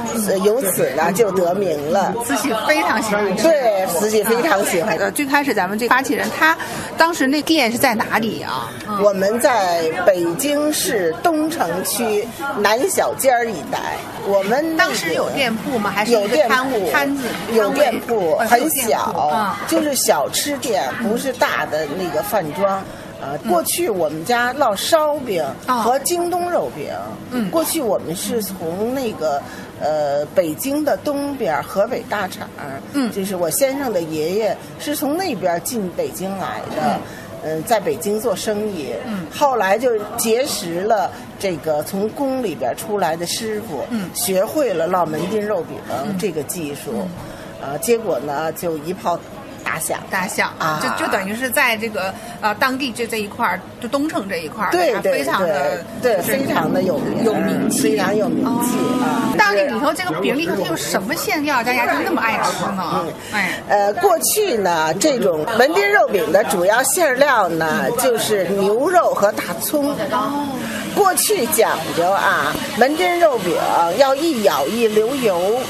[0.45, 2.15] 由此呢就得名了。
[2.25, 4.97] 慈禧非常喜欢吃，对，慈禧非常喜欢。
[4.99, 6.57] 呃，最开始咱们这发起人他
[6.97, 8.71] 当时那店是在哪里啊？
[9.03, 12.27] 我们在北京市东城区
[12.59, 13.79] 南小街儿一带。
[14.27, 15.91] 我们当时有店铺吗？
[15.95, 16.91] 还是有店铺？
[16.91, 19.33] 摊子有店铺，很小，
[19.67, 22.83] 就是小吃店，不是大的那个饭庄。
[23.21, 26.93] 呃，过去我们家烙烧饼和京东肉饼。
[27.31, 29.43] 嗯，过去我们是从那个
[29.81, 32.49] 呃北京的东边河北大厂，
[32.93, 36.99] 嗯，就是我先生的爷爷是从那边进北京来的。
[37.45, 41.09] 嗯，在北京做生意，嗯，后来就结识了
[41.39, 45.77] 这个从宫里边出来的师傅，嗯，学会了烙门钉肉饼
[46.19, 47.07] 这个技术，
[47.63, 49.19] 啊，结果呢就一炮。
[49.69, 50.81] 大象，大象啊！
[50.83, 59.29] 就就等于是在这个呃当地这这一块儿，就东城这一块儿，对对非常的对，非常的有有名气，非常有名气啊！
[59.37, 63.05] 当地里头这个饼里头它有什么馅料，大家就那么爱吃呢？
[63.33, 69.91] 哎，呃，过去呢，这种门钉肉饼的主要馅料呢，就是牛肉和大葱。
[70.11, 70.49] 哦，
[70.97, 73.55] 过去讲究啊，门钉肉饼
[73.99, 75.61] 要一咬一流油。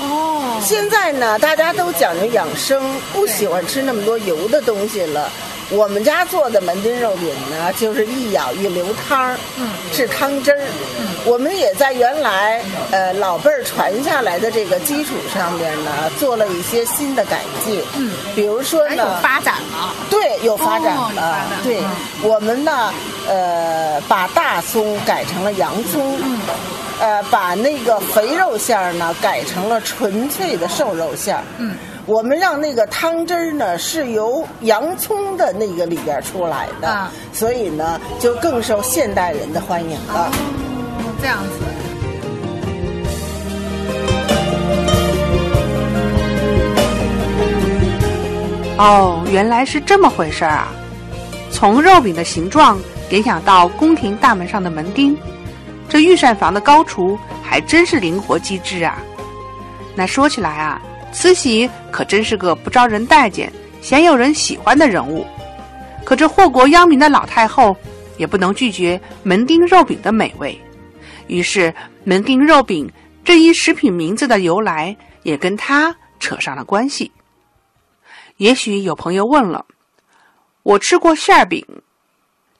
[0.00, 2.82] 哦，现在呢，大家都讲究养生，
[3.12, 5.30] 不喜欢吃那么多油的东西了。
[5.70, 10.58] 我们家做的门钉肉饼呢，就是一咬一流汤儿，嗯，是汤汁儿。
[11.00, 17.82] 嗯，我们也在原来呃老辈儿传下来的这个基础上面呢，做了一些新的改进。
[17.96, 19.94] 嗯，比如说呢，有发展了。
[20.10, 21.46] 对，有发展了。
[21.62, 21.82] 对，
[22.22, 22.92] 我们呢，
[23.26, 26.18] 呃，把大葱改成了洋葱。
[26.22, 26.38] 嗯。
[27.00, 31.42] 呃，把那个肥肉馅儿呢改成了纯粹的瘦肉馅儿。
[31.58, 31.76] 嗯，
[32.06, 40.14] 我们让那个汤汁儿呢是由洋葱的那个里边出来的，所以呢就更受现代人的欢迎了。
[40.14, 40.30] 哦，
[41.20, 41.48] 这样子。
[48.76, 50.68] 哦，原来是这么回事儿啊！
[51.52, 52.76] 从肉饼的形状
[53.08, 55.16] 联想到宫廷大门上的门钉。
[55.88, 58.98] 这御膳房的高厨还真是灵活机智啊！
[59.94, 60.80] 那说起来啊，
[61.12, 65.24] 慈禧可真是个不招人待见、鲜有人喜欢的人物。
[66.04, 67.76] 可这祸国殃民的老太后
[68.16, 70.60] 也不能拒绝门钉肉饼的美味，
[71.28, 71.72] 于是
[72.02, 72.90] 门钉肉饼
[73.24, 77.10] 这一食品名字的由来也跟她扯上了关系。
[78.38, 79.64] 也许有朋友问了：
[80.64, 81.64] 我吃过馅饼，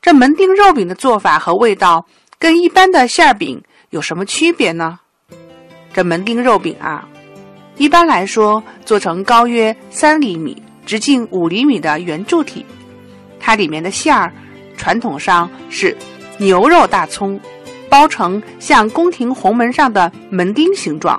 [0.01, 2.07] 这门钉肉饼的做法和味道？
[2.45, 4.99] 跟一般的馅饼有什么区别呢？
[5.95, 7.09] 这门钉肉饼啊，
[7.79, 12.67] 一般来说做成高约三厘米、直径五厘米的圆柱体，
[13.41, 14.31] 它里面的馅儿
[14.77, 15.97] 传统上是
[16.37, 17.41] 牛肉大葱，
[17.89, 21.19] 包成像宫廷红门上的门钉形状，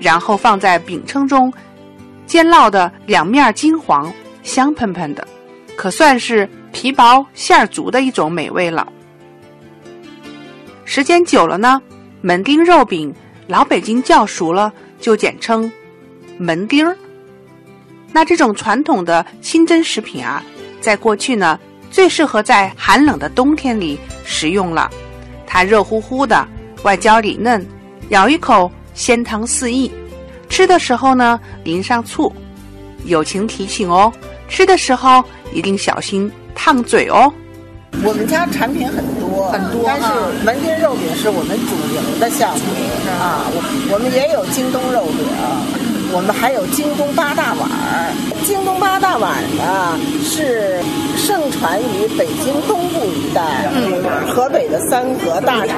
[0.00, 1.52] 然后放在饼铛中
[2.24, 4.10] 煎烙的两面金黄，
[4.42, 5.28] 香喷喷的，
[5.76, 8.90] 可算是皮薄馅儿足的一种美味了。
[10.86, 11.82] 时间久了呢，
[12.22, 13.12] 门钉肉饼
[13.48, 15.70] 老北京叫熟了，就简称
[16.38, 16.96] 门钉儿。
[18.12, 20.42] 那这种传统的清真食品啊，
[20.80, 21.58] 在过去呢，
[21.90, 24.88] 最适合在寒冷的冬天里食用了。
[25.44, 26.46] 它热乎乎的，
[26.84, 27.66] 外焦里嫩，
[28.10, 29.90] 咬一口鲜汤四溢。
[30.48, 32.32] 吃的时候呢，淋上醋。
[33.06, 34.12] 友情提醒哦，
[34.48, 35.22] 吃的时候
[35.52, 37.32] 一定小心烫嘴哦。
[38.04, 40.06] 我们家产品很多，很多，但是
[40.44, 42.64] 门钉肉饼是我们主营的项目
[43.20, 43.46] 啊。
[43.52, 43.58] 我
[43.92, 45.24] 我们也有京东肉饼，
[46.12, 48.12] 我们还有京东八大碗儿。
[48.44, 50.78] 京东八大碗呢是
[51.16, 53.42] 盛传于北京东部一带，
[53.74, 55.76] 嗯河北的三河大厂，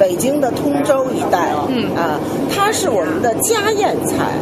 [0.00, 1.52] 北京的通州一带。
[1.68, 2.18] 嗯啊，
[2.52, 4.32] 它是我们的家宴菜。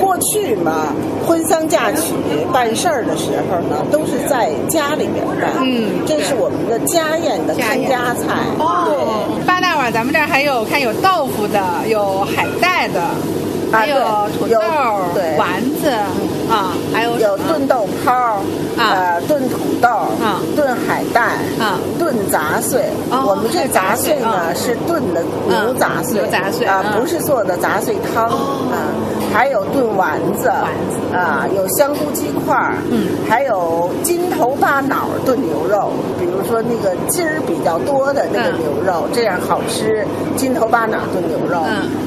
[0.00, 0.94] 过去嘛，
[1.26, 2.12] 婚丧嫁娶
[2.52, 5.50] 办事儿的时候呢，都是在家里边办。
[5.62, 8.38] 嗯，这是我们的家宴的看家菜。
[8.58, 13.00] 哦，八大碗，咱们这儿还有看有豆腐的，有海带的。
[13.74, 13.96] 还有
[14.38, 14.60] 土豆、
[15.36, 15.90] 丸子
[16.50, 18.12] 啊，还有有炖豆泡
[18.76, 21.20] 啊，炖土豆啊，炖海带
[21.58, 22.84] 啊，炖杂碎。
[23.10, 28.92] 我们这杂碎呢是炖的牛杂碎，牛杂碎啊，不是做的杂碎汤啊。
[29.32, 31.16] 还有炖丸子，丸子。
[31.16, 40.06] 啊，有香菇鸡块儿，嗯，还有筋头巴脑炖牛肉，比如说那个筋儿比较多的那个牛肉，这样好吃。
[40.36, 41.60] 筋头巴脑炖牛肉，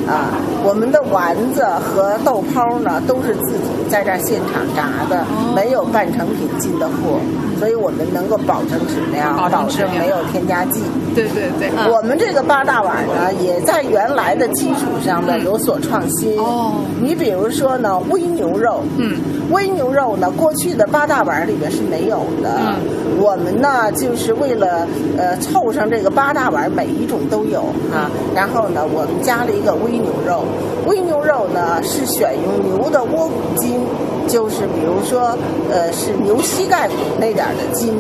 [0.08, 5.26] 啊，我们的丸子和豆泡呢都是自己在这儿现场炸的，
[5.56, 7.18] 没有半成品进的货，
[7.60, 10.82] 所以我们能够保证质量，保证没有添加剂。
[11.16, 16.38] 对对对，我们这个八大碗呢，也在原来的基础上呢有所创新。
[16.38, 19.18] 哦，你比如说呢，煨牛肉，嗯，
[19.52, 22.60] 煨牛肉呢，过去的八大碗里边是没有的。
[22.60, 22.76] 嗯，
[23.20, 24.88] 我们呢就是为了
[25.18, 28.12] 呃凑上这个八大碗，每一种都有啊。
[28.36, 30.44] 然后呢，我们加了一个煨牛肉，
[30.86, 33.80] 煨牛肉呢是选用牛的窝骨筋，
[34.28, 35.36] 就是比如说
[35.72, 37.94] 呃是牛膝盖骨那点的筋。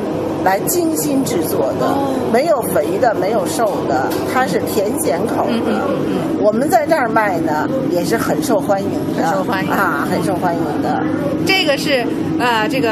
[0.45, 1.93] 来精心制作的，
[2.31, 5.81] 没有肥的，没有瘦的，它是甜咸口的。
[6.39, 11.03] 我们在这儿卖呢，也是很受欢迎的，很受欢迎啊，很受欢迎的。
[11.45, 12.05] 这个是
[12.39, 12.89] 呃，这个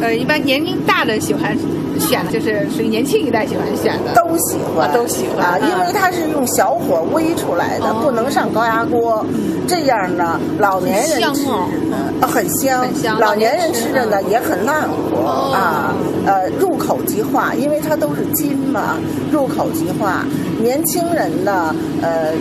[0.00, 1.56] 呃，一般年龄大的喜欢。
[1.98, 5.58] 选的就是属于年轻一代喜欢选的，都喜欢，都喜欢啊！
[5.58, 9.24] 因为它是用小火煨出来的，不能上高压锅，
[9.66, 11.46] 这样呢，老年人吃
[12.22, 13.18] 很香，很香。
[13.18, 15.94] 老年人吃着呢也很烂糊啊，
[16.26, 18.96] 呃，入口即化，因为它都是筋嘛，
[19.32, 20.24] 入口即化。
[20.58, 22.34] 年轻人呢，呃，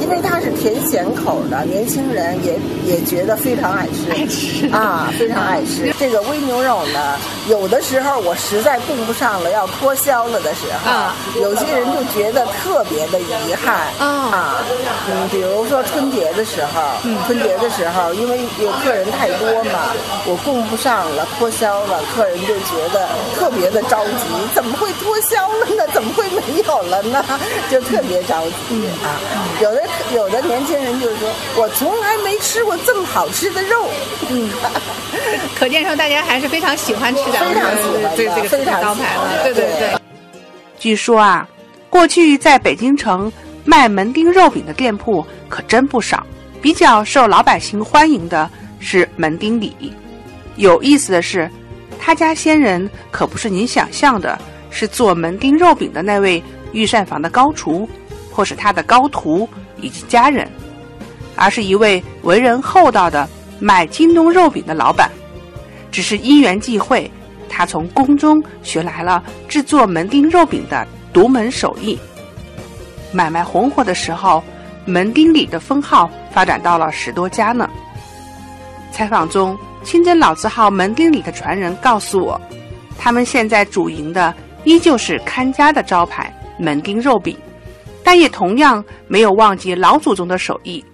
[0.00, 5.92] 因为它是甜咸口的，年轻人也也觉得非常爱吃，爱吃啊，非常爱吃。
[5.98, 7.16] 这个煨牛肉呢，
[7.48, 8.78] 有的时候我实在。
[8.82, 14.56] 供不上了，要脱销了的时候，有些人就觉得特别的遗憾啊。
[15.08, 16.82] 嗯，比如说春节的时候，
[17.26, 19.94] 春节的时候，因为有客人太多嘛，
[20.26, 25.86] 我供不上了，脱销了，客人就觉得特别的着急，怎么会脱销了呢？
[25.94, 27.24] 怎么会没有了呢？
[27.70, 29.20] 就特别着急啊。
[29.60, 29.82] 有的
[30.14, 33.88] 有的年轻人就是说，我从来没吃过这么好吃的肉。
[34.30, 34.50] 嗯，
[35.58, 39.42] 可见说大家还是非常喜欢吃的，非常喜欢，对这个招牌了。
[39.44, 40.00] 对对对。
[40.78, 41.48] 据说啊，
[41.88, 43.30] 过去在北京城
[43.64, 46.26] 卖门钉肉饼的店铺可真不少。
[46.60, 48.48] 比较受老百姓欢迎的
[48.78, 49.92] 是门钉里。
[50.54, 51.50] 有意思的是，
[51.98, 54.38] 他家先人可不是您想象的，
[54.70, 56.40] 是做门钉肉饼的那位
[56.72, 57.88] 御膳房的高厨，
[58.30, 59.48] 或是他的高徒
[59.80, 60.50] 以及家人，
[61.36, 63.28] 而是一位为人厚道的
[63.60, 65.10] 卖京东肉饼的老板。
[65.90, 67.10] 只是因缘际会。
[67.54, 71.98] 他从宫中学来了制作门钉肉饼的独门手艺。
[73.12, 74.42] 买卖红火的时候，
[74.86, 77.68] 门钉里的封号发展到了十多家呢。
[78.90, 79.54] 采访中，
[79.84, 82.40] 清真老字号门钉里的传人告诉我，
[82.98, 87.36] 他们现在主营的依旧是看家的招牌门钉肉饼，
[88.04, 90.84] 但也同样没有忘记老祖宗的手艺。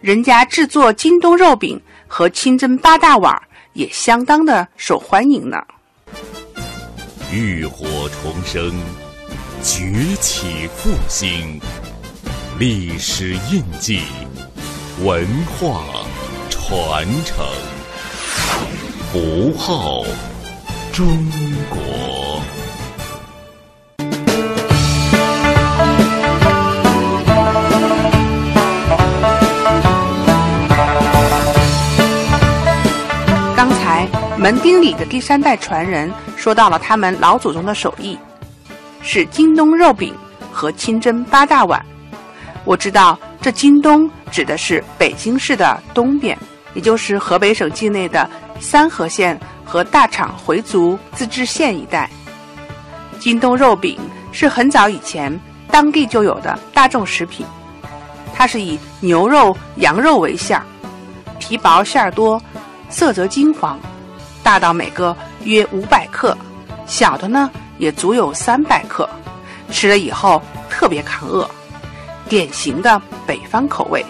[0.00, 3.34] 人家制作京东肉饼和清真八大碗。
[3.74, 5.56] 也相当的受欢迎呢。
[7.32, 8.70] 浴火重生，
[9.62, 11.58] 崛起复兴，
[12.58, 14.02] 历史印记，
[15.02, 16.04] 文化
[16.50, 17.46] 传承，
[19.10, 20.04] 符号
[20.92, 21.06] 中
[21.70, 22.11] 国。
[34.42, 38.18] 门丁里的第三代传人说到了他们老祖宗的手艺，
[39.00, 40.12] 是京东肉饼
[40.50, 41.80] 和清真八大碗。
[42.64, 46.36] 我知道这京东指的是北京市的东边，
[46.74, 48.28] 也就是河北省境内的
[48.58, 52.10] 三河县和大厂回族自治县一带。
[53.20, 53.96] 京东肉饼
[54.32, 55.32] 是很早以前
[55.70, 57.46] 当地就有的大众食品，
[58.34, 60.60] 它是以牛肉、羊肉为馅，
[61.38, 62.42] 皮薄馅多，
[62.90, 63.78] 色泽金黄。
[64.42, 66.36] 大到每个约五百克，
[66.86, 69.08] 小的呢也足有三百克，
[69.70, 71.48] 吃了以后特别抗饿，
[72.28, 74.04] 典型的北方口味。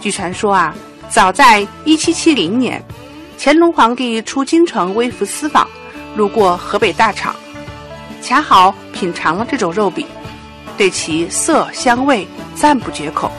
[0.00, 0.74] 据传说啊，
[1.08, 2.82] 早在一七七零年，
[3.38, 5.66] 乾隆皇帝出京城微服私访，
[6.14, 7.34] 路过河北大厂，
[8.22, 10.06] 恰好品尝了这种肉饼，
[10.76, 13.32] 对其色香味赞不绝口。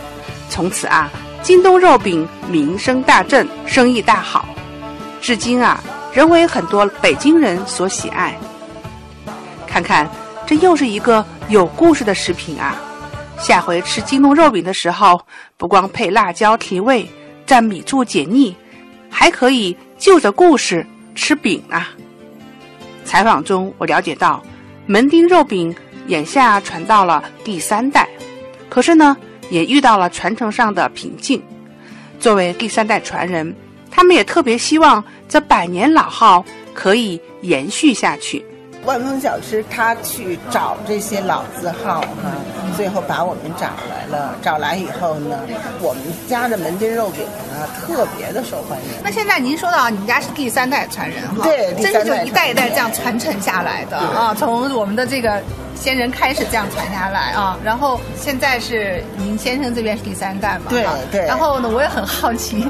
[0.49, 1.09] 从此啊，
[1.43, 4.45] 京东肉饼名声大振，生意大好，
[5.21, 5.81] 至今啊。
[6.13, 8.37] 仍为很多北京人所喜爱。
[9.67, 10.09] 看看，
[10.47, 12.75] 这又是一个有故事的食品啊！
[13.37, 15.21] 下回吃京东肉饼的时候，
[15.55, 17.07] 不光配辣椒提味，
[17.45, 18.55] 蘸米醋解腻，
[19.09, 21.89] 还可以就着故事吃饼啊！
[23.05, 24.43] 采访中，我了解到，
[24.87, 25.73] 门钉肉饼
[26.07, 28.09] 眼下传到了第三代，
[28.67, 29.15] 可是呢，
[29.49, 31.41] 也遇到了传承上的瓶颈。
[32.19, 33.55] 作为第三代传人。
[33.91, 38.43] 他们也特别希望这百年老号可以延续下去。
[38.85, 42.31] 万丰小吃他去找这些老字号哈，
[42.77, 44.35] 最后把我们找来了。
[44.41, 45.37] 找来以后呢，
[45.81, 47.21] 我们家的门钉肉饼
[47.51, 48.85] 呢特别的受欢迎。
[49.03, 55.43] 那现在您说到你们家是第三代传人哈，对，真是就一代一代这样传承下来的啊，从我们的这个
[55.75, 61.27] 先人开始这样传下来啊，然后现在是您先生这边是第三代嘛，对对。
[61.27, 62.65] 然后呢，我也很好奇，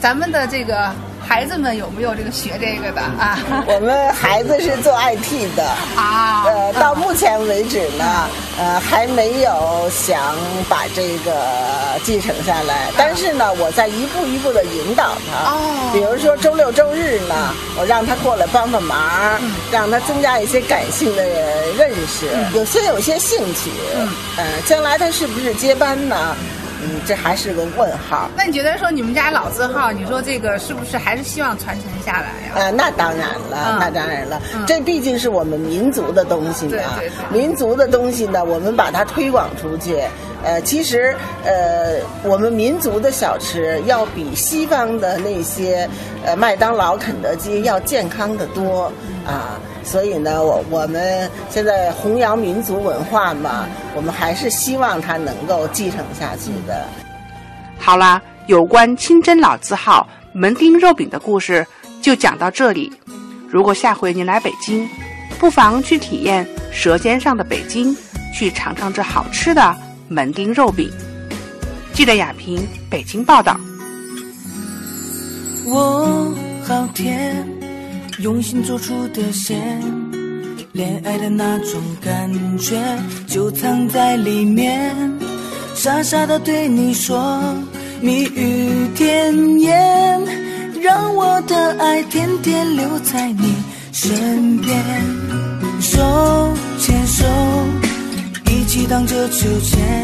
[0.00, 0.92] 咱们的这个。
[1.28, 3.38] 孩子们有没有这个学这个的啊？
[3.66, 5.64] 我们孩子是做 IT 的
[5.96, 10.34] 啊，呃，到目前为止呢，呃，还没有想
[10.68, 11.34] 把这个
[12.04, 12.90] 继承下来。
[12.96, 15.50] 但是呢，我在一步一步的引导他。
[15.50, 15.90] 哦。
[15.92, 17.34] 比如说周六周日呢，
[17.78, 19.40] 我让他过来帮帮忙，
[19.72, 21.24] 让他增加一些感性的
[21.76, 23.70] 认识，有些有些兴趣。
[23.96, 24.08] 嗯。
[24.36, 26.36] 呃，将来他是不是接班呢？
[26.86, 28.30] 嗯，这还是个问号。
[28.36, 32.52] 那你觉得说你们家老字号，你说这个是不是还是希望传承下来呀？
[32.54, 36.78] 呃，那当然了，那当然了，这毕竟是我们民族的东西嘛。
[37.30, 40.00] 民族的东西呢，我们把它推广出去。
[40.44, 45.88] 呃，其实呃，我们民族的小吃要比西方的那些
[46.24, 48.92] 呃麦当劳、肯德基要健康的多
[49.26, 49.58] 啊。
[49.84, 56.86] 所以呢，我我们现在弘扬民族文化嘛，我们还是希望它能够继承下去的。
[57.78, 61.64] 好啦，有关清真老字号门钉肉饼的故事
[62.02, 62.92] 就讲到这里。
[63.48, 64.88] 如果下回您来北京，
[65.38, 67.94] 不妨去体验《舌尖上的北京》，
[68.34, 69.76] 去尝尝这好吃的
[70.08, 70.90] 门钉肉饼。
[71.92, 73.56] 记得雅萍北京报道。
[75.64, 76.34] 我
[76.66, 77.55] 好甜。
[78.20, 79.78] 用心做出的线，
[80.72, 82.80] 恋爱的那种感觉
[83.26, 84.94] 就藏在里面。
[85.74, 87.38] 傻傻的对你说
[88.00, 90.18] 蜜语甜言，
[90.80, 93.54] 让我的爱天天留在你
[93.92, 94.82] 身边。
[95.78, 96.00] 手
[96.78, 97.26] 牵手，
[98.50, 100.02] 一起荡着秋千，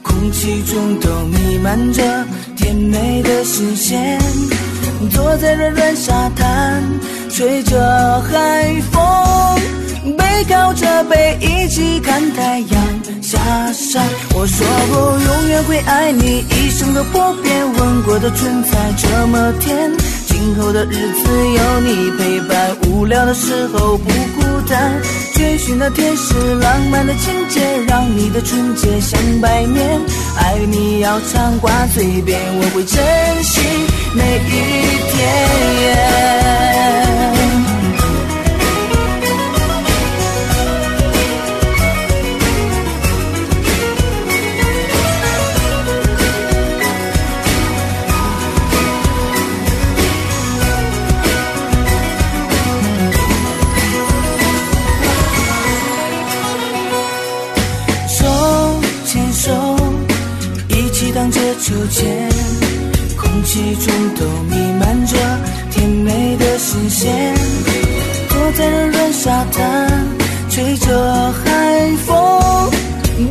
[0.00, 2.24] 空气中都弥漫着
[2.56, 4.16] 甜美的新鲜。
[5.10, 6.82] 坐在软软沙滩。
[7.36, 7.78] 吹着
[8.22, 12.70] 海风，背靠着背一起看太阳
[13.20, 13.38] 下
[13.74, 14.02] 山。
[14.34, 17.74] 我说过永远会爱你，一生都不变。
[17.74, 19.92] 吻过的唇才这么甜，
[20.26, 24.98] 今后的日子有你陪伴，无聊的时候不孤单。
[25.36, 30.00] 追寻那天使，浪漫的情节，让你的纯洁像白面。
[30.38, 33.04] 爱你要常挂嘴边，我会珍
[33.44, 33.60] 惜
[34.14, 35.16] 每一天。
[61.66, 62.06] 秋千，
[63.18, 65.16] 空气中都弥漫着
[65.72, 67.34] 甜美的新鲜。
[68.28, 70.06] 坐在软软沙滩，
[70.48, 72.70] 吹着海风，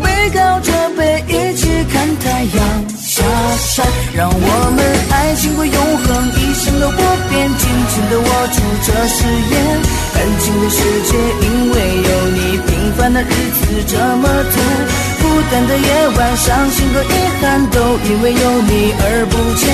[0.03, 2.59] 背靠着背一起看太阳
[2.99, 3.23] 下
[3.55, 3.88] 山。
[4.13, 9.79] 让我们爱情会永恒，一生都不变，紧紧地握住这誓言。
[10.13, 15.14] 感情的世界，因为有你，平凡的日子这么甜。
[15.45, 17.07] 孤单的夜晚，伤心和遗
[17.39, 17.79] 憾，都
[18.09, 19.65] 因为有你而不见。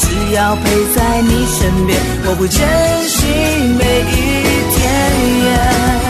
[0.00, 0.64] 只要陪
[0.94, 2.58] 在你身边，我会珍
[3.08, 3.28] 惜
[3.78, 4.12] 每一
[4.74, 6.01] 天。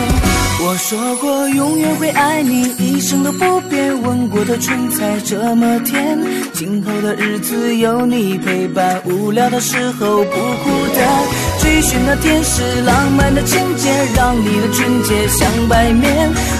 [0.73, 4.01] 我说过永远会爱你，一生都不变。
[4.01, 6.17] 吻过的唇才这么甜，
[6.51, 11.07] 今后的日子有你陪伴，无聊的时候不孤单。
[11.59, 16.11] 追寻那天使浪漫的情节，让你的纯洁像白面。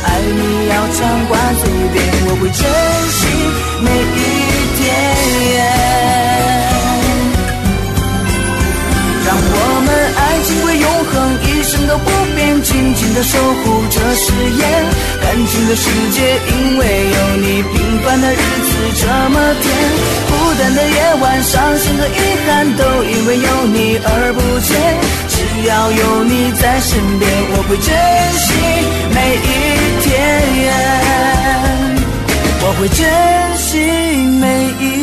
[0.05, 2.61] 爱你要常挂嘴边，我会珍
[3.09, 3.25] 惜
[3.81, 3.89] 每
[4.19, 4.29] 一
[4.77, 5.82] 天。
[11.13, 14.61] 恒，一生都不变，紧紧的守护着誓言。
[15.21, 16.81] 感情的世界，因为
[17.15, 19.65] 有你，平凡的日子这么甜。
[20.27, 24.71] 孤单的夜晚，伤心和遗憾，都因为有你而不见。
[25.29, 27.87] 只要有你在身边，我会珍
[28.43, 28.45] 惜
[29.13, 29.47] 每一
[30.03, 30.11] 天，
[32.61, 33.01] 我会珍
[33.57, 33.79] 惜
[34.39, 34.45] 每
[34.79, 35.02] 一。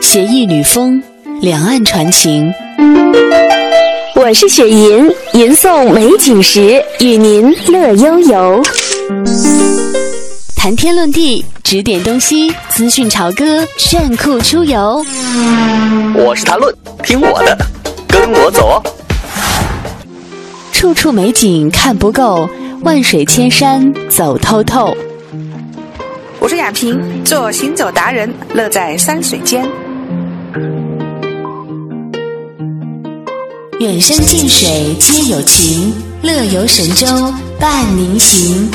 [0.00, 1.00] 携一缕风，
[1.40, 2.52] 两岸传情。
[4.14, 8.62] 我是雪莹，吟诵美景时，与您乐悠悠。
[10.56, 15.04] 谈天论地，指点东西，资讯潮歌，炫酷出游。
[16.14, 16.74] 我是谈论，
[17.04, 17.56] 听我的，
[18.08, 18.82] 跟我走哦。
[20.72, 22.48] 处处美景看不够，
[22.82, 24.96] 万水千山走透透。
[26.40, 29.64] 我是雅萍，做行走达人，乐在山水间。
[33.80, 35.90] 远山近水皆有情，
[36.22, 37.06] 乐游神州
[37.58, 38.70] 伴您行。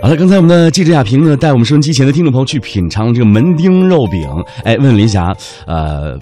[0.00, 4.22] 好了，刚才我们的记者亚萍呢，带我们收音机前的听众朋友去品尝这个门钉肉饼。
[4.62, 5.36] 哎，问问林霞，
[5.66, 6.16] 呃，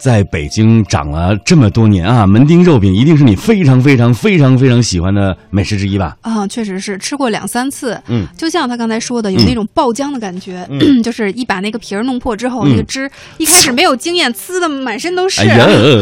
[0.00, 6.16] 在北京长了这么多年啊，门钉肉饼一定是你非常非常非常非常喜欢的美食之一吧？
[6.22, 8.00] 啊，确实是吃过两三次。
[8.08, 15.42] 嗯，就像他刚才说的，有那种爆浆的感觉，嗯就是一把那个皮儿弄破之后，嗯那个汁一开始没有经验，呲的满身都是。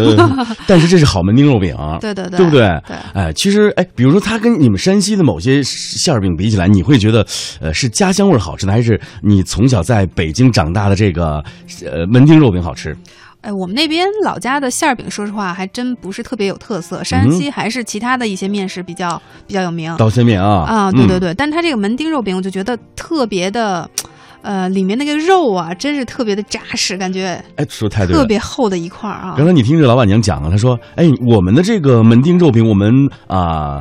[0.67, 2.61] 但是这是好门钉肉饼，对对对对不对？
[2.87, 7.27] 对哎，其实哎，比如说它跟你们山西的某些馅儿饼比起来，你会觉得，
[7.61, 11.43] 呃，是家乡味儿好吃呢，还是你从小在北京长大的这个
[11.85, 12.95] 呃门钉肉饼好吃？
[13.47, 17.05] 哎，我们那边老家的馅儿饼，说实话还真不是特别有特色。
[17.05, 19.95] 山嗯西还是其他的一些面食比较比较有名。
[19.97, 23.89] 刀削面啊啊，对对嗯对，但它这个门钉肉饼，我就觉得特别的，
[24.43, 29.35] 呃，里面那个肉啊，真是特别的扎实，感觉哎，说太对了，特别厚的一块儿啊。
[29.37, 33.81] 刚才你听这老板娘讲了，她说：“哎，我们的这个门钉肉饼，我们啊、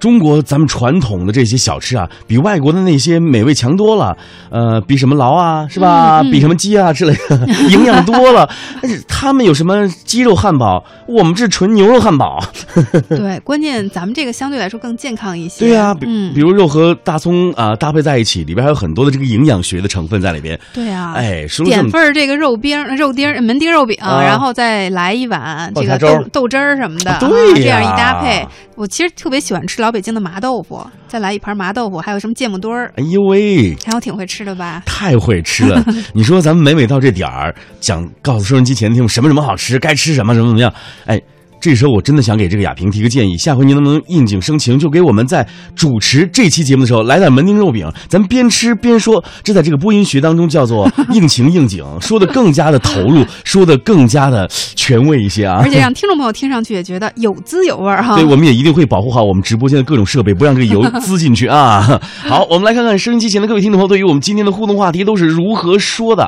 [0.00, 4.16] 中国咱们传统的这些小吃啊，比外国的那些美味强多了。
[4.50, 6.22] 呃，比什么劳啊，是吧？
[6.22, 8.48] 嗯嗯比什么鸡啊之类的，营养多了。
[8.82, 12.42] 但是他们有什么鸡肉汉堡，我们这纯牛肉汉堡。
[13.08, 15.66] 对，关键咱们这个相对来说更健康一些。
[15.66, 20.58] 对啊、比、嗯比，如肉和大葱啊、搭配在一起，里边还有很多的这个营养学的成分在里边。
[20.72, 21.12] 对啊。
[21.14, 34.80] 哎，说了点份这个肉丁儿、肉丁儿、门钉肉饼，啊然后再来一碗这个豆豆汁儿什么的，啊对这样一搭配，我其实特别喜欢吃老北京的麻豆腐，再来一盘麻豆腐，还有什么芥末墩儿，哎呦喂，还有挺会吃的吧？
[34.86, 35.84] 太会吃了！
[36.14, 40.72] 你说咱们每每到这点儿，讲告诉收音机前的听众什么什么好吃，该吃什么什么怎么样？
[41.06, 41.20] 哎，
[41.60, 55.60] 这时候我真的想给这个亚萍提个建议，下回您能不能应景生情，就给我们在主持这期节目的时候来点门钉肉饼，咱边吃边说，这在这个播音学当中叫做 应情应景，说的更加的投入， 说的更加的权威一些啊！
[55.62, 58.16] 而且让听众朋友听上去也觉得有滋有味儿哈。
[58.16, 62.00] 对，我们也一定会保护好我们直播间的各种设备，不让这个油滋进去啊！
[62.26, 66.24] 好，我们来看看收音机前的各位听众朋友对于我们今天的互动话题都是如何说的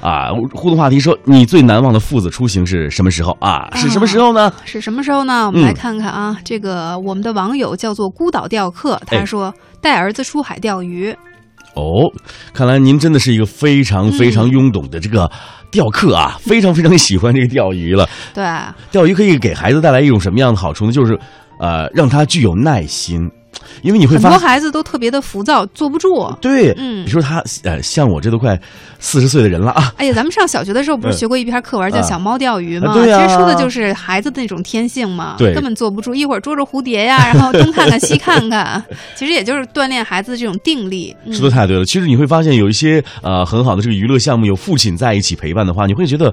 [0.00, 0.30] 啊？
[0.54, 3.68] 互动话题说，你最难忘的父子出行是什么时候啊？
[3.74, 4.52] 是什么时候呢？
[4.68, 5.46] 是什么时候呢？
[5.46, 11.10] 我们来嗯看看啊，这个我们的网友叫做孤岛钓客，他哎说带儿子出海钓鱼。
[11.74, 12.04] 哦，
[12.52, 15.30] 看来您真的是一个非常非常拥懂的这个
[15.70, 18.08] 钓客啊，非常非常喜欢这个钓鱼了。
[18.34, 18.44] 对，
[18.90, 20.92] 钓鱼可以给孩子带来一种什么样的好处呢？
[20.92, 21.18] 就是，
[21.60, 23.30] 呃，让他具有耐心，
[23.82, 24.38] 因为你会很发很。
[24.38, 26.30] 多孩子都特别的浮躁，坐不住。
[26.40, 28.58] 对，嗯你说他呃，像我这都快
[28.98, 32.92] 四十岁的人了啊，哎呀，咱们上小学的时候不是嗯学过一篇课文叫《啊小猫钓鱼》吗？
[32.92, 38.82] 啊对呀其实说的就是孩子的那种天性嘛，对根本坐不住，一会儿捉着蝴蝶呀， 然后东看看西看看，
[39.14, 41.14] 其实也就是锻炼孩子的这种定力。
[41.24, 41.84] 嗯说的太对了。
[41.84, 46.32] 其实你会发现有一些呃很好的这个娱乐项目，有父亲在一起陪伴的话，你会觉得。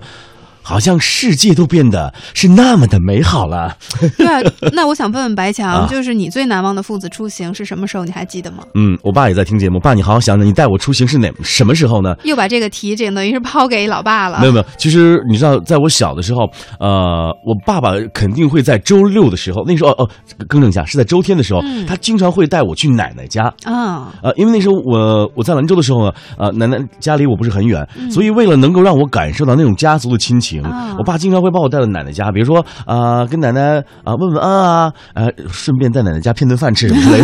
[0.66, 3.78] 好像世界都变得是那么的美好了。
[4.18, 4.42] 对啊，
[4.74, 8.04] 那我想问问白强，啊就是你最难忘的父子出行是什么时候？
[8.04, 8.64] 你还记得吗？
[8.74, 12.16] 嗯，我爸也在听节目，爸，你好好想想，你带我出行是哪什么时候呢？
[12.24, 14.40] 又把这个题，这等于是抛给老爸了。
[14.40, 16.42] 没有没有，其实你知道，在我小的时候，
[16.80, 20.10] 呃，我爸爸肯定会在周六的时候，那时候哦哦，
[20.48, 23.44] 更正一下，是在周天的时候，嗯他经常会带我去奶奶家。
[23.66, 30.96] 啊，呃，因为那时候我我在兰州的时候呢，呃，奶奶家离我不是很远，嗯所以为了能够让我感受到那种家族的亲情，情。
[30.98, 37.22] 我爸经常会把我带到奶奶家，比如说啊、跟奶奶啊、问问安啊，呃，顺便在奶奶家骗顿饭吃什么之类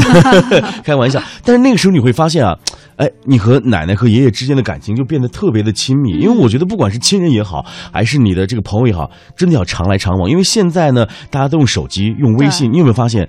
[0.61, 1.21] 的， 开玩笑。
[1.43, 2.57] 但是那个时候你会发现啊，
[2.97, 10.29] 哎，你和奶奶和爷爷之间的感情就变得特别的亲密，因为我觉得不管是亲人也好，还是你的这个朋友也好，真的要常来常往。
[10.29, 13.27] 因为现在呢，大家都用手机、用微信，你有没有发现？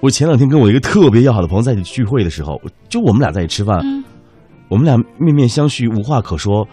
[0.00, 3.80] 我前两天跟我一个特别要好的朋友在一起聚会的时候，就我们俩在一起吃饭，
[4.68, 6.66] 我们俩面面相觑，无话可说。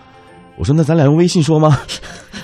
[0.58, 1.80] 我说：“那咱俩用微信说吗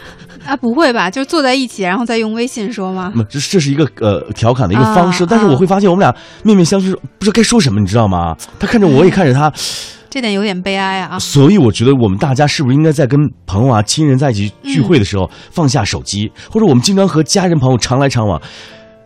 [0.47, 1.09] 啊，不会吧？
[1.09, 3.11] 就坐在一起，然后再用微信说吗？”？
[3.15, 8.35] 那这这是一个呃调侃的一个方式，啊但是我会发现我们俩面面相觑，不知道该说什么，你知道吗？
[8.57, 9.51] 他看着我，我也看着他，
[10.09, 11.19] 这点有点悲哀啊。
[11.19, 18.41] 所以我觉得我们大家是不是应该在跟朋友啊、亲人在一起聚会的时候放下手机，或者我们经常和家人朋友常来常往，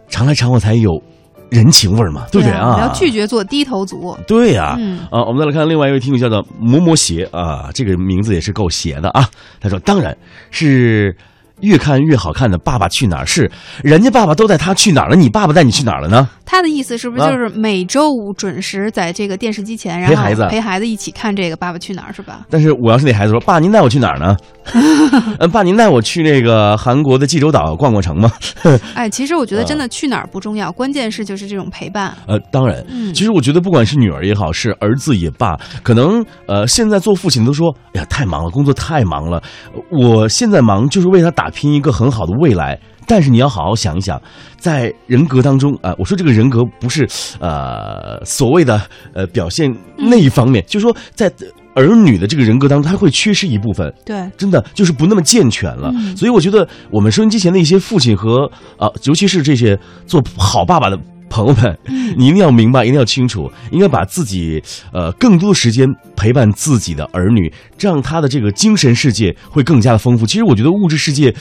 [0.09, 1.01] 常来常往才有
[1.49, 2.77] 人情味儿嘛，对不对啊？
[2.79, 2.91] 要啊？
[2.93, 4.15] 拒绝做低头族。
[4.27, 9.27] 对呀、嗯啊，我们再来看另外一位听友叫做磨磨鞋啊，这个名字也是够邪的啊。
[9.59, 10.15] 他说，当然
[10.49, 11.13] 是
[11.61, 13.49] 越看越好看的《爸爸去哪儿》，是
[13.83, 16.27] 人家爸爸都带他去哪儿了，你爸爸带你去哪儿了呢？
[16.45, 22.45] 他的意思是不是就是每周五准时在这个电视机前，然后陪孩子陪孩子一起看这个《爸爸去哪儿》是吧？
[22.49, 24.35] 但是我要是那孩子说，爸，您带我去哪儿呢？
[25.39, 28.29] 嗯， 爸，您带我去那个韩国的济州岛逛逛城吗？
[28.95, 32.13] 哎，其实我觉得啊真的去哪儿不重要，关键是就是这种陪伴。
[32.27, 39.41] 呃，当然，嗯其实我觉得不管是女儿也好，是儿子也罢，可能呃，现在做父亲都说，哎呀，太忙了，工作太忙了。
[39.89, 42.79] 我现在忙就是为他打拼一个很好的未来。
[43.07, 44.21] 但是你要好好想一想，
[44.57, 47.05] 在人格当中啊、我说这个人格不是
[47.39, 48.81] 呃所谓的
[49.13, 51.29] 呃表现那一方面，就是说在
[51.73, 53.93] 儿女的这个人格当中，他会缺失一部分。
[54.05, 55.91] 对，真的就是不那么健全了。
[55.93, 60.97] 嗯所以我觉得我们收音机前的一些父亲和啊、尤其是这些做好爸爸的
[61.31, 61.79] 朋友们，
[62.17, 64.61] 你一定要明白，一定要清楚，应该把自己
[64.91, 70.25] 呃更多的时间陪伴自己的儿女，这样他的这个精神世界会更加的丰富。
[70.27, 71.33] 其实我觉得物质世界。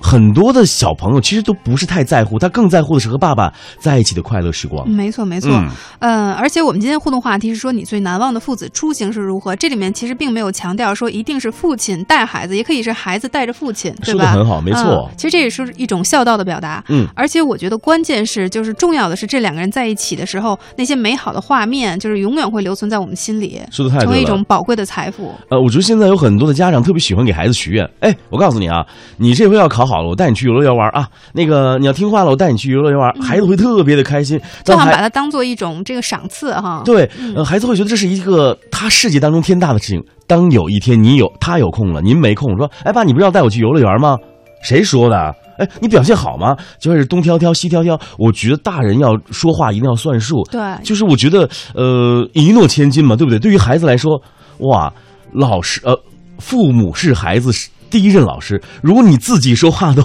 [0.00, 4.88] 很多的小朋友其实都不是太在乎，他更在乎的是和爸爸在一起的快乐时光。
[4.88, 5.50] 没错，没错。
[5.52, 5.68] 嗯
[6.00, 9.56] 嗯，而且我们今天互动话题是说你最难忘的父子出行是如何？
[9.56, 14.24] 这里面其实并没有强调说一定是父亲带孩子，也可以是孩子带着父亲，对吧？
[14.24, 16.84] 说的很好没错嗯其实这也是一种孝道的表达。
[16.88, 25.32] 嗯而且我觉得关键是，就是重要的是这两个人在一起的时候，那些美好的画面，就是永远会留存在我们心里，说得太成为一种宝贵的财富。
[25.48, 27.88] 呃，我觉得现在有很多的家长特别喜欢给孩子许愿。
[28.00, 28.84] 哎，我告诉你啊，
[29.16, 31.06] 你这回要考好了，我带你去游乐园玩啊。
[31.34, 34.40] 那个你要听话了，我带你去游乐园玩，孩子会特别的开心。
[34.64, 36.82] 就好像把它当做一种这个赏赐哈。
[36.84, 40.02] 对，嗯呃，孩子会觉得这是一个他世界当中天大的事情。
[40.26, 44.16] 当有一天你有他有空了，您没空，说，哎爸，你不是要带我去游乐园吗？
[44.62, 45.34] 谁说的？
[45.58, 46.56] 哎，你表现好吗？
[46.78, 47.98] 就开始东挑挑西挑挑。
[48.18, 50.42] 我觉得大人要说话一定要算数。
[50.50, 53.38] 对就是我觉得，呃，一诺千金嘛，对不对？
[53.38, 54.20] 对于孩子来说，
[54.58, 54.92] 哇，
[55.32, 55.98] 老师，呃，
[56.38, 57.50] 父母是孩子
[57.90, 58.60] 第一任老师。
[58.82, 60.02] 如果你自己说话都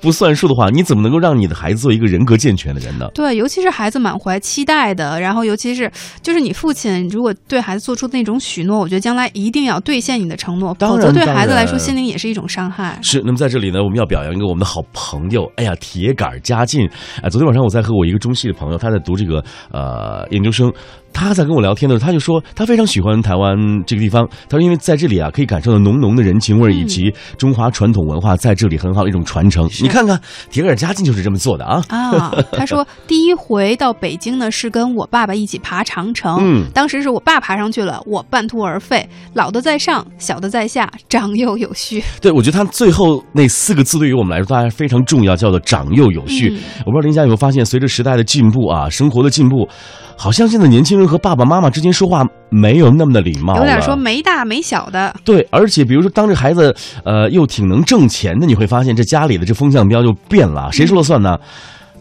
[0.00, 3.06] 不算数的话，你怎么能够让你的孩子做一个人格健全的人呢？
[3.14, 5.90] 对，尤其是孩子满怀期待的，然后尤其是
[6.22, 12.98] 就是你父亲如果对孩子做出那种许诺，我觉得将来一定要兑现你的承诺，否则对孩子来说心灵也是一种伤害。
[13.02, 16.88] 是，那么在这里呢，我们要表扬一个我们的好朋友，哎呀，铁杆嘉进。
[17.22, 20.72] 哎，昨天晚上我在和我一个中戏的朋友，他在读这个呃研究生，
[21.14, 23.56] 他在跟我聊天的时候，他就说他非常喜欢台湾
[23.86, 24.28] 这个地方。
[24.48, 29.66] 他说，因为在这里啊，可以感受到浓浓的人情味儿，以及中华传统文化在这里很好的一种传承。
[29.80, 31.82] 你看看，铁杆嘉靖就是这么做的啊。
[31.88, 36.36] 啊，他说第一回到北京呢，是跟我爸爸一起爬长城。
[36.40, 42.02] 嗯当时是我爸爬上去了，我半途而废，老的在上，小的在下，长幼有序。
[42.20, 46.50] 对，我觉得他最后那四个字对于我们来说，当然非常重要，叫做长幼有序。
[46.50, 49.68] 嗯我不知道林佳有没有发现，随着时代的进步啊，生活的进步，
[50.16, 55.14] 好像现在年轻人和爸爸妈妈之间说话没有那么的礼貌，有点说没大没小的。
[55.24, 56.74] 对，而且比如说，当这孩子
[57.04, 61.38] 呃又挺能挣钱的，你会发现这家里的这风向标就变了，谁说了算呢？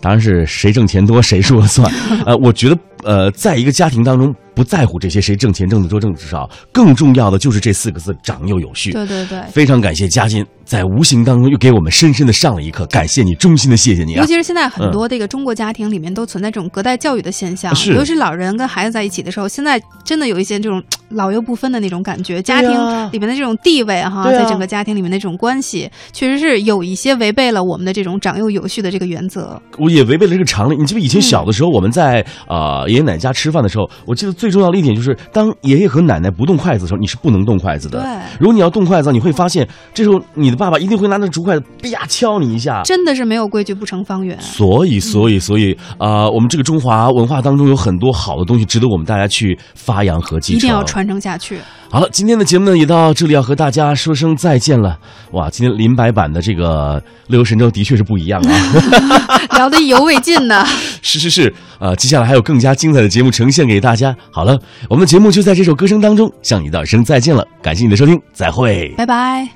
[0.01, 1.89] 当然是谁挣钱多谁说了算。
[2.26, 8.91] 呃，我觉得呃，在一个家庭当中，不在乎这些谁挣钱挣得多挣得少，更重要的就是这四个字：长幼有序。
[8.91, 14.22] 对对对非常感谢嘉欣在无形当中又给我们深深的上了一课，感谢你，衷心的谢谢你啊！
[14.22, 22.72] 尤其是现在很多嗯这个中国家庭里面都存在这种隔代教育的现象，是尤其是老人跟孩子在一起的时候，现在真的有一些这种老幼不分的那种感觉，家庭
[23.12, 29.62] 里面的这种地位哈，在整个家庭里面的这种关系，确实是有一些违背了我们的这种长幼有序的这个原则。
[29.78, 30.78] 我也违背了这个常理。
[30.78, 30.99] 你记不？
[30.99, 38.02] 以前小的时候，我们在呃爷爷奶奶家吃饭的时候，我记得最重要的一点就是，当爷爷和奶奶不动筷子的时候，你是不能动筷子的。
[38.02, 38.10] 对
[38.41, 42.82] 如果你要动筷子，你会发现这时候你的的爸爸一定会拿那竹筷子啪敲你一下。
[42.84, 44.38] 真的是没有规矩不成方圆。
[44.41, 50.58] 所以，所以，所以啊、呃我们这个中华文化当中有很多好的东西，值得我们大家去发扬和继承。
[50.58, 51.58] 一定要传承下去。
[51.89, 54.98] 好了，今天的节目呢也到这里，要和大家说声再见了。
[55.32, 60.66] 哇，今天林白版的这个《乐游神州》的确是不一样啊， 聊得意犹未尽呢。
[61.04, 64.16] 是是是，呃，接下来还有更加精彩的节目呈现给大家。
[64.32, 68.91] 好了，我们的节目就在这首歌声当中向你道声再见了，感谢你的收听，再会。
[68.97, 69.47] 拜拜。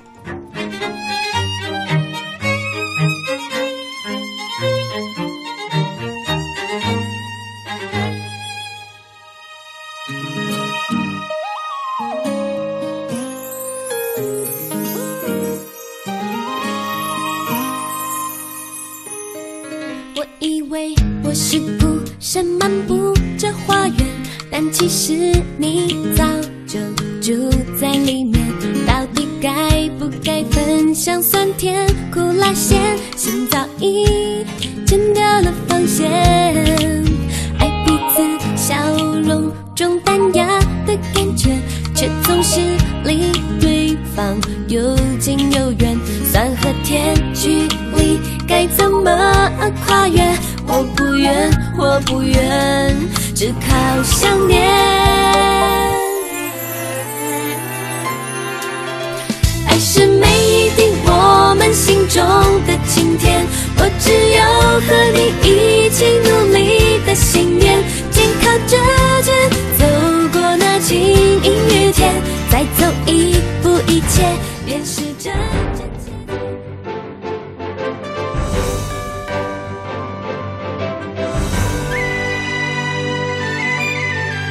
[24.59, 25.13] 但其实
[25.59, 26.25] 你早
[26.65, 26.79] 就
[27.21, 27.47] 住
[27.79, 28.43] 在里面。
[28.87, 32.97] 到底该不该分享酸甜苦辣咸？
[33.15, 34.43] 心早已
[34.83, 36.09] 剪掉了防线，
[37.59, 38.75] 爱彼此笑
[39.21, 40.47] 容中淡雅
[40.87, 41.55] 的感觉，
[41.97, 42.59] 却总是
[43.05, 45.97] 离对方又近又远，
[46.31, 48.19] 酸和天距离。
[48.47, 49.09] 该怎么
[49.83, 50.21] 跨越？
[50.67, 52.95] 我不愿，我不愿，
[53.33, 54.61] 只靠想念。
[59.67, 62.23] 爱是每一滴我们心中
[62.67, 63.43] 的晴天，
[63.75, 64.43] 我只有
[64.81, 68.77] 和你一起努力的信念，紧靠着
[69.23, 69.76] 肩。
[72.49, 74.23] 再走一步，一切
[74.65, 75.76] 便是真。